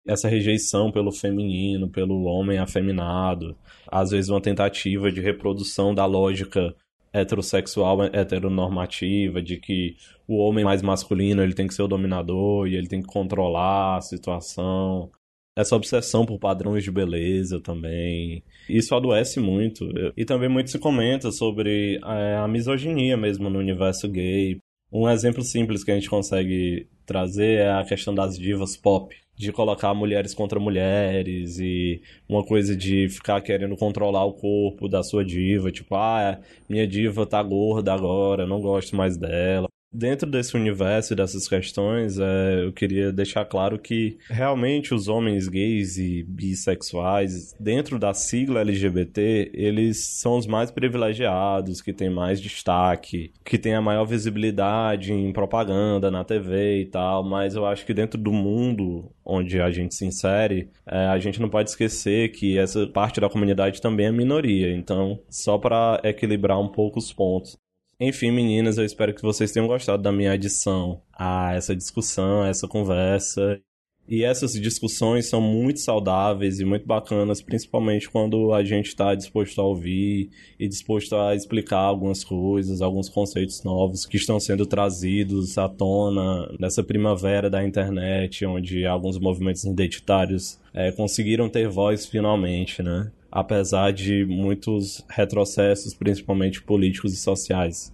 [0.07, 3.57] essa rejeição pelo feminino, pelo homem afeminado,
[3.87, 6.75] às vezes uma tentativa de reprodução da lógica
[7.15, 9.95] heterossexual heteronormativa de que
[10.27, 13.97] o homem mais masculino ele tem que ser o dominador e ele tem que controlar
[13.97, 15.09] a situação
[15.57, 18.43] essa obsessão por padrões de beleza também.
[18.67, 19.85] Isso adoece muito.
[20.17, 24.57] E também muito se comenta sobre é, a misoginia mesmo no universo gay.
[24.91, 29.15] Um exemplo simples que a gente consegue trazer é a questão das divas pop.
[29.35, 35.03] De colocar mulheres contra mulheres e uma coisa de ficar querendo controlar o corpo da
[35.03, 35.71] sua diva.
[35.71, 41.15] Tipo, ah, minha diva tá gorda agora, não gosto mais dela dentro desse universo e
[41.15, 47.97] dessas questões, é, eu queria deixar claro que realmente os homens gays e bissexuais, dentro
[47.97, 53.81] da sigla LGBT, eles são os mais privilegiados, que têm mais destaque, que têm a
[53.81, 59.11] maior visibilidade em propaganda, na TV e tal, mas eu acho que dentro do mundo
[59.23, 63.29] onde a gente se insere, é, a gente não pode esquecer que essa parte da
[63.29, 64.71] comunidade também é minoria.
[64.75, 67.57] Então, só para equilibrar um pouco os pontos.
[67.99, 72.49] Enfim, meninas, eu espero que vocês tenham gostado da minha adição a essa discussão, a
[72.49, 73.61] essa conversa.
[74.07, 79.59] E essas discussões são muito saudáveis e muito bacanas, principalmente quando a gente está disposto
[79.59, 80.29] a ouvir
[80.59, 86.53] e disposto a explicar algumas coisas, alguns conceitos novos que estão sendo trazidos à tona
[86.59, 93.11] nessa primavera da internet, onde alguns movimentos identitários é, conseguiram ter voz finalmente, né?
[93.35, 97.93] Apesar de muitos retrocessos, principalmente políticos e sociais.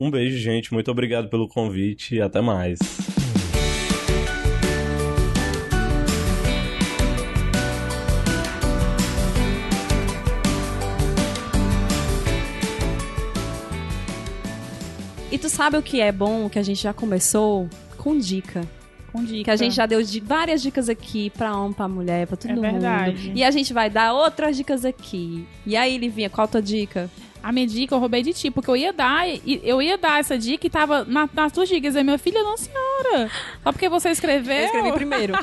[0.00, 0.72] Um beijo, gente.
[0.72, 2.80] Muito obrigado pelo convite e até mais.
[15.30, 17.68] E tu sabe o que é bom, que a gente já começou?
[17.96, 18.66] Com dica
[19.10, 19.44] com dica.
[19.44, 22.50] Que a gente já deu de várias dicas aqui pra homem, pra mulher, pra todo
[22.50, 22.62] é mundo.
[22.62, 23.32] verdade.
[23.34, 25.46] E a gente vai dar outras dicas aqui.
[25.66, 27.10] E aí, Livinha, qual a tua dica?
[27.42, 30.36] A minha dica eu roubei de ti, porque eu ia dar, eu ia dar essa
[30.36, 31.96] dica e tava na, nas tuas dicas.
[31.96, 33.30] E minha filha, não, senhora.
[33.62, 34.56] Só porque você escreveu.
[34.56, 35.34] Eu escrevi primeiro.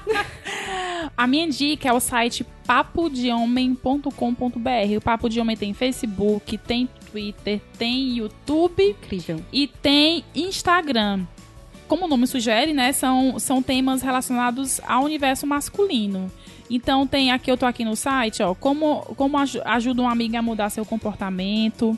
[1.18, 4.98] a minha dica é o site papodehomem.com.br.
[4.98, 8.84] O Papo de Homem tem Facebook, tem Twitter, tem YouTube.
[8.84, 9.44] Incrível.
[9.52, 11.26] E tem Instagram
[11.88, 16.32] como o nome sugere, né, são, são temas relacionados ao universo masculino.
[16.70, 20.42] Então tem aqui, eu tô aqui no site, ó, como, como ajuda uma amiga a
[20.42, 21.98] mudar seu comportamento.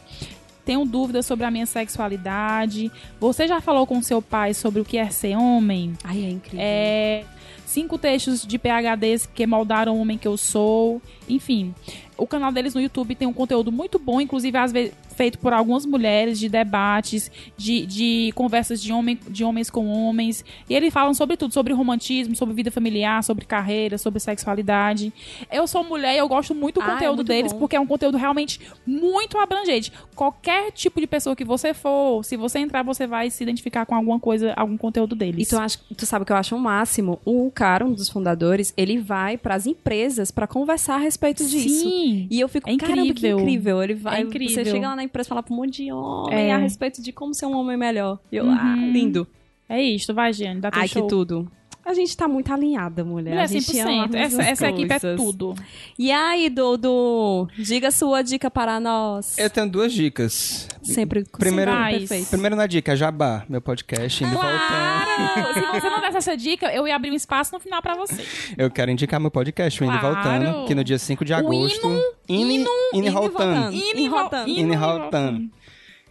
[0.64, 2.92] Tenho dúvidas sobre a minha sexualidade.
[3.20, 5.94] Você já falou com seu pai sobre o que é ser homem?
[6.04, 6.60] Ai, é incrível.
[6.62, 7.24] É,
[7.66, 11.02] cinco textos de PHDs que moldaram o homem que eu sou.
[11.28, 11.74] Enfim,
[12.16, 15.52] o canal deles no YouTube tem um conteúdo muito bom, inclusive às vezes feito por
[15.52, 20.46] algumas mulheres, de debates, de, de conversas de, homem, de homens com homens.
[20.70, 25.12] E eles falam sobre tudo, sobre romantismo, sobre vida familiar, sobre carreira, sobre sexualidade.
[25.52, 27.60] Eu sou mulher e eu gosto muito do Ah, é conteúdo muito deles, bom.
[27.60, 29.92] porque é um conteúdo realmente muito abrangente.
[30.16, 33.96] Qualquer tipo de pessoa que você for, se você entrar, você vai se identificar com
[33.96, 35.50] alguma coisa, algum conteúdo E deles.
[35.50, 37.20] tu, acha, tu sabe o que eu acho o máximo?
[37.26, 41.90] O cara, um dos fundadores, ele vai pras empresas pra conversar a respeito disso.
[41.90, 42.26] Sim.
[42.32, 43.40] E eu fico, É caramba, que incrível.
[43.40, 43.84] incrível.
[43.84, 44.56] Ele vai, É incrível.
[44.56, 46.54] Você chega lá na empresa e fala pra um monte de homem É.
[46.54, 48.20] a respeito de como ser um homem melhor.
[48.32, 48.52] E eu, Uhum.
[48.58, 49.28] ah, lindo.
[49.68, 51.04] É isto, vai, Giane, dá teu Ai, show.
[51.04, 51.52] que tudo.
[51.90, 53.32] A gente tá muito alinhada, mulher.
[53.32, 54.10] Mulher, a gente ama 100%.
[54.10, 55.56] as Essa, essa equipe é tudo.
[55.98, 57.48] E aí, Dudu?
[57.58, 59.36] Diga sua dica para nós.
[59.40, 60.68] Eu tenho duas dicas.
[60.84, 62.00] Sempre Primeiro- sempre Vai.
[62.00, 62.30] perfeito.
[62.30, 64.60] Primeiro na dica, Jabá, meu podcast, indo e voltando.
[64.68, 65.54] Claro!
[65.56, 68.24] Se você não desse essa dica, eu ia abrir um espaço no final pra você.
[68.56, 70.16] Eu quero indicar meu podcast, o Indo e Claro.
[70.16, 71.82] Voltando, que no dia 5 de agosto.
[71.90, 72.04] Voltando.
[72.30, 73.74] Indo e voltando.
[73.74, 75.50] Indo e voltando.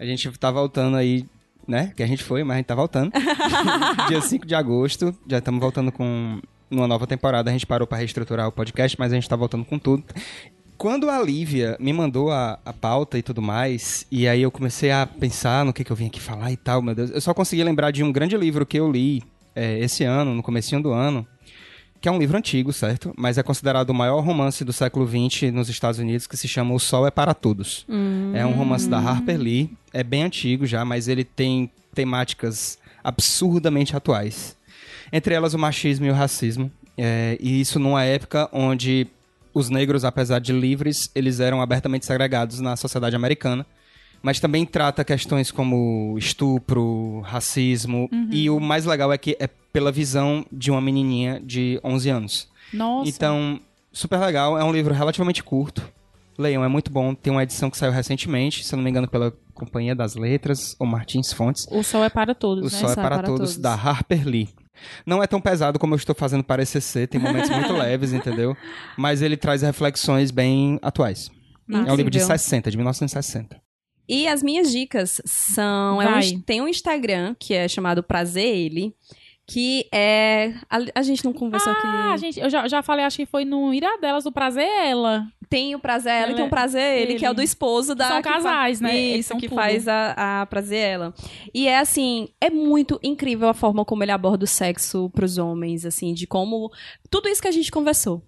[0.01, 1.25] A gente tá voltando aí,
[1.69, 1.93] né?
[1.95, 3.13] Que a gente foi, mas a gente tá voltando.
[4.09, 5.15] Dia 5 de agosto.
[5.29, 6.41] Já estamos voltando com
[6.71, 7.51] uma nova temporada.
[7.51, 10.03] A gente parou pra reestruturar o podcast, mas a gente tá voltando com tudo.
[10.79, 14.91] Quando a Lívia me mandou a, a pauta e tudo mais, e aí eu comecei
[14.91, 17.35] a pensar no que, que eu vim aqui falar e tal, meu Deus, eu só
[17.35, 19.23] consegui lembrar de um grande livro que eu li
[19.57, 21.27] é, esse ano, no comecinho do ano,
[22.01, 23.13] que é um livro antigo, certo?
[23.17, 26.75] Mas é considerado o maior romance do século XX nos Estados Unidos, que se chama
[26.75, 27.85] O Sol é para Todos.
[28.35, 33.97] É um romance da Harper Lee, é bem antigo já, mas ele tem temáticas absurdamente
[33.97, 34.57] atuais.
[35.13, 36.71] Entre elas o machismo e o racismo.
[36.97, 39.07] É, e isso numa época onde
[39.55, 43.67] os negros, apesar de livres, eles eram abertamente segregados na sociedade americana.
[44.21, 48.09] Mas também trata questões como estupro, racismo.
[48.33, 49.49] E o mais legal é que é
[49.79, 52.49] pela visão de uma menininha de 11 anos.
[52.73, 53.09] Nossa.
[53.09, 53.61] Então,
[53.93, 54.59] super legal.
[54.59, 55.89] É um livro relativamente curto.
[56.37, 57.15] Leiam, é muito bom.
[57.15, 60.75] Tem uma edição que saiu recentemente, se eu não me engano, pela Companhia das Letras,
[60.81, 61.65] ou Martins Fontes.
[61.71, 62.81] O sol é para todos, O né?
[62.81, 64.49] Sol é Sol para, todos, da Harper Lee.
[65.07, 68.57] Não é tão pesado como eu estou fazendo parecer ser, tem momentos muito leves, entendeu?
[68.97, 71.31] Mas ele traz reflexões bem atuais.
[71.71, 72.27] É um livro de Incrível.
[72.37, 73.61] 60, de 1960.
[74.09, 76.03] E as minhas dicas são.
[76.03, 78.95] é um tem um Instagram que é chamado Prazer Ele,
[79.51, 80.53] que é.
[80.69, 82.19] A, a gente não conversou Ah, aqui.
[82.21, 85.27] gente, eu já, já falei, acho que foi no Iradelas do Prazer é Ela.
[85.49, 87.41] Tem o Prazer Ela e Ela tem o é- Prazer Ele, que é o do
[87.41, 87.47] ele.
[87.47, 88.09] esposo da.
[88.09, 88.95] São casais, né?
[88.95, 89.57] Isso, que tudo.
[89.57, 91.15] faz a, a Prazer Ela.
[91.55, 95.87] E é assim, é muito incrível a forma como ele aborda o sexo pros homens,
[95.87, 96.71] assim, de como.
[97.11, 98.23] Tudo isso que a gente conversou.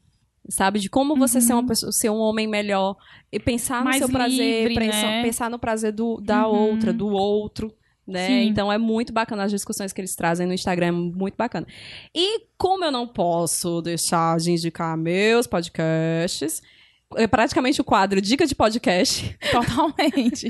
[0.48, 0.78] Sabe?
[0.80, 2.96] De como você ser, uma pessoa, ser um homem melhor
[3.30, 5.22] e pensar no Mais seu prazer, livre, pensar, né?
[5.22, 6.70] pensar no prazer do, da Uhum.
[6.72, 7.72] outra, do outro.
[8.10, 8.26] Né?
[8.26, 8.48] Sim.
[8.48, 11.66] Então é muito bacana as discussões que eles trazem no Instagram, é muito bacana.
[12.14, 16.60] E como eu não posso deixar de indicar meus podcasts,
[17.16, 20.48] é praticamente o quadro Dica de Podcast, Totalmente.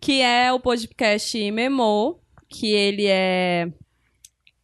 [0.00, 3.72] que é o podcast Memo, que ele é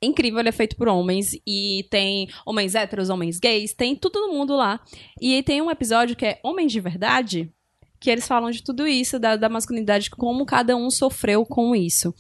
[0.03, 4.57] incrível, ele é feito por homens e tem homens héteros, homens gays, tem todo mundo
[4.57, 4.81] lá.
[5.21, 7.53] E tem um episódio que é Homens de Verdade,
[8.01, 12.15] que eles falam de tudo isso, da, da masculinidade, como cada um sofreu com isso.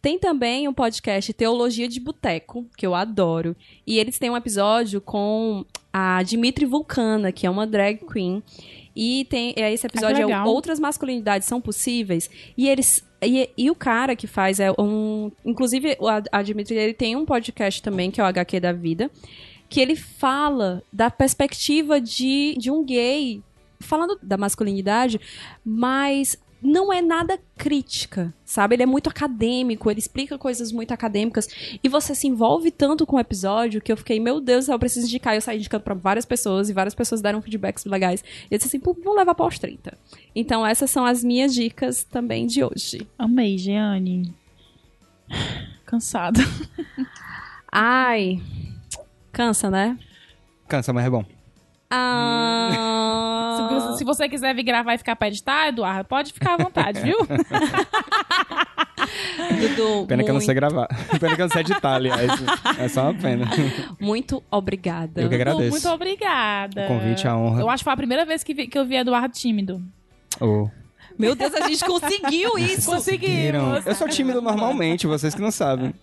[0.00, 3.56] Tem também o podcast Teologia de Boteco, que eu adoro.
[3.84, 8.40] E eles têm um episódio com a Dimitri Vulcana, que é uma drag queen.
[8.94, 10.46] E tem é, esse episódio é legal.
[10.46, 12.30] Outras Masculinidades São Possíveis.
[12.56, 13.04] E eles.
[13.20, 15.32] E, e o cara que faz é um.
[15.44, 19.10] Inclusive, a, a Dimitri ele tem um podcast também, que é o HQ da Vida,
[19.68, 23.42] que ele fala da perspectiva de, de um gay,
[23.86, 25.20] falando da masculinidade,
[25.64, 28.74] mas não é nada crítica, sabe?
[28.74, 31.48] Ele é muito acadêmico, ele explica coisas muito acadêmicas
[31.82, 35.06] e você se envolve tanto com o episódio que eu fiquei, meu Deus, eu preciso
[35.06, 35.34] indicar.
[35.34, 38.24] Eu saí indicando pra várias pessoas e várias pessoas deram feedbacks legais.
[38.50, 39.96] E eu disse assim, "Pô, vamos levar para os 30.
[40.34, 43.06] Então essas são as minhas dicas também de hoje.
[43.18, 44.34] Amei, Jeane.
[45.84, 46.40] Cansada.
[47.70, 48.40] Ai,
[49.30, 49.98] cansa, né?
[50.66, 51.24] Cansa, mas é bom.
[51.98, 56.56] Ah, Se, se você quiser vir gravar e ficar pra editar, Eduardo, pode ficar à
[56.62, 57.16] vontade, viu?
[59.60, 60.86] Dudu, Pena que eu não muito, sei gravar.
[61.20, 62.30] Pena que eu não sei editar, aliás.
[62.78, 63.46] É só uma pena.
[64.00, 65.20] muito obrigada.
[65.22, 65.70] Eu que agradeço.
[65.70, 66.84] Muito obrigada.
[66.84, 67.60] O convite, a honra.
[67.60, 69.82] Eu acho que foi a primeira vez que, vi- que eu vi Eduardo tímido.
[70.40, 70.68] Oh.
[71.18, 72.90] Meu Deus, a gente conseguiu isso.
[72.90, 73.86] Conseguimos.
[73.86, 75.94] Eu sou tímido normalmente, vocês que não sabem.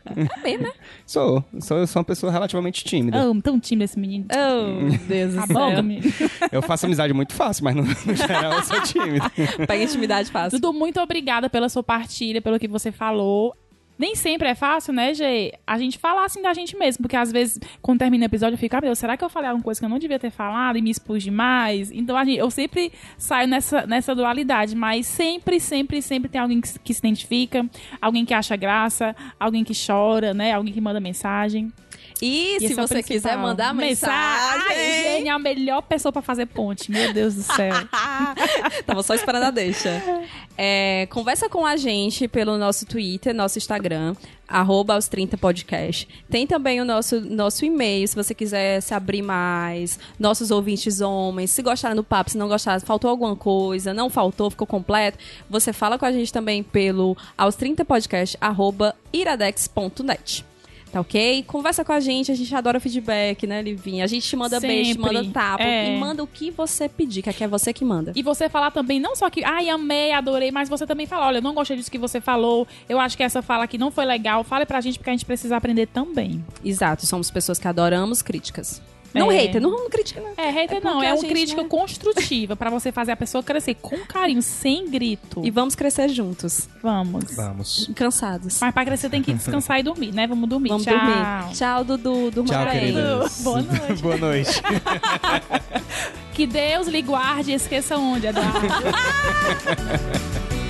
[0.42, 0.72] bem, né?
[1.06, 1.44] Sou.
[1.60, 1.78] sou.
[1.78, 3.18] Eu sou uma pessoa relativamente tímida.
[3.20, 4.26] Amo, tão tímido esse menino.
[4.32, 5.84] Oh, Deus Tá do bom, céu.
[5.84, 6.14] menino.
[6.52, 9.26] Eu faço amizade muito fácil, mas no, no geral eu sou tímido.
[9.68, 10.60] Pega intimidade fácil.
[10.60, 13.56] Dudu, muito obrigada pela sua partilha, pelo que você falou.
[13.98, 15.54] Nem sempre é fácil, né, Gê?
[15.66, 18.60] A gente falar assim da gente mesmo, porque às vezes, quando termina o episódio, eu
[18.60, 20.78] fico, ah, meu, será que eu falei alguma coisa que eu não devia ter falado
[20.78, 21.92] e me expus demais?
[21.92, 26.80] Então, gente, eu sempre saio nessa, nessa dualidade, mas sempre, sempre, sempre tem alguém que,
[26.80, 27.66] que se identifica,
[28.02, 30.54] alguém que acha graça, alguém que chora, né?
[30.54, 31.72] Alguém que manda mensagem.
[32.26, 34.14] E, E se é você quiser mandar mensagem.
[34.70, 37.74] Ai, Gene é a melhor pessoa pra fazer ponte, meu Deus do céu.
[38.88, 40.02] Tava só esperando a deixa.
[40.58, 44.16] É, conversa com a gente pelo nosso Twitter, nosso Instagram,
[44.48, 46.08] arroba aos 30 podcast.
[46.30, 50.00] Tem também o nosso, nosso e-mail, se você quiser se abrir mais.
[50.18, 54.50] Nossos ouvintes homens, se gostaram do papo, se não gostaram, faltou alguma coisa, não faltou,
[54.50, 55.18] ficou completo.
[55.50, 60.53] Você fala com a gente também pelo aos 30 podcast, arroba iradex.net.
[60.94, 61.44] Tá ok?
[61.48, 64.04] Conversa com a gente, a gente adora feedback, né, Livinha?
[64.04, 65.12] A gente te manda beijo, te Sempre.
[65.12, 65.96] manda tapa É.
[65.96, 68.14] e manda o que você pedir, que aqui é você que manda.
[68.16, 71.38] E você falar também, não só que, ai, amei, adorei, mas você também fala, olha,
[71.40, 74.06] eu não gostei disso que você falou, eu acho que essa fala aqui não foi
[74.06, 76.46] legal, fale pra gente, porque a gente precisa aprender também.
[76.64, 78.80] Exato, somos pessoas que adoramos críticas.
[79.14, 79.36] Não É.
[79.38, 80.32] hater, não, não critica, né?
[80.38, 81.68] É, hater É não, é uma crítica né?
[81.70, 85.42] construtiva, pra você fazer a pessoa crescer com carinho, sem grito.
[85.44, 87.36] E vamos crescer juntos, vamos.
[87.36, 87.90] Vamos.
[87.96, 88.60] cansados.
[88.62, 90.26] Mas pra crescer tem que descansar e dormir, né?
[90.28, 90.70] Vamos dormir.
[90.70, 90.94] Vamos Tchau.
[90.98, 91.54] dormir.
[91.54, 92.32] Tchau, Dudu.
[92.32, 92.80] Durma Tchau, bem.
[92.80, 93.42] queridas.
[93.42, 94.02] Boa noite.
[94.02, 94.62] Boa noite.
[96.34, 98.60] Que Deus lhe guarde e esqueça onde, Eduardo.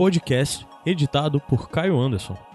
[0.00, 2.49] Podcast editado por Caio Anderson.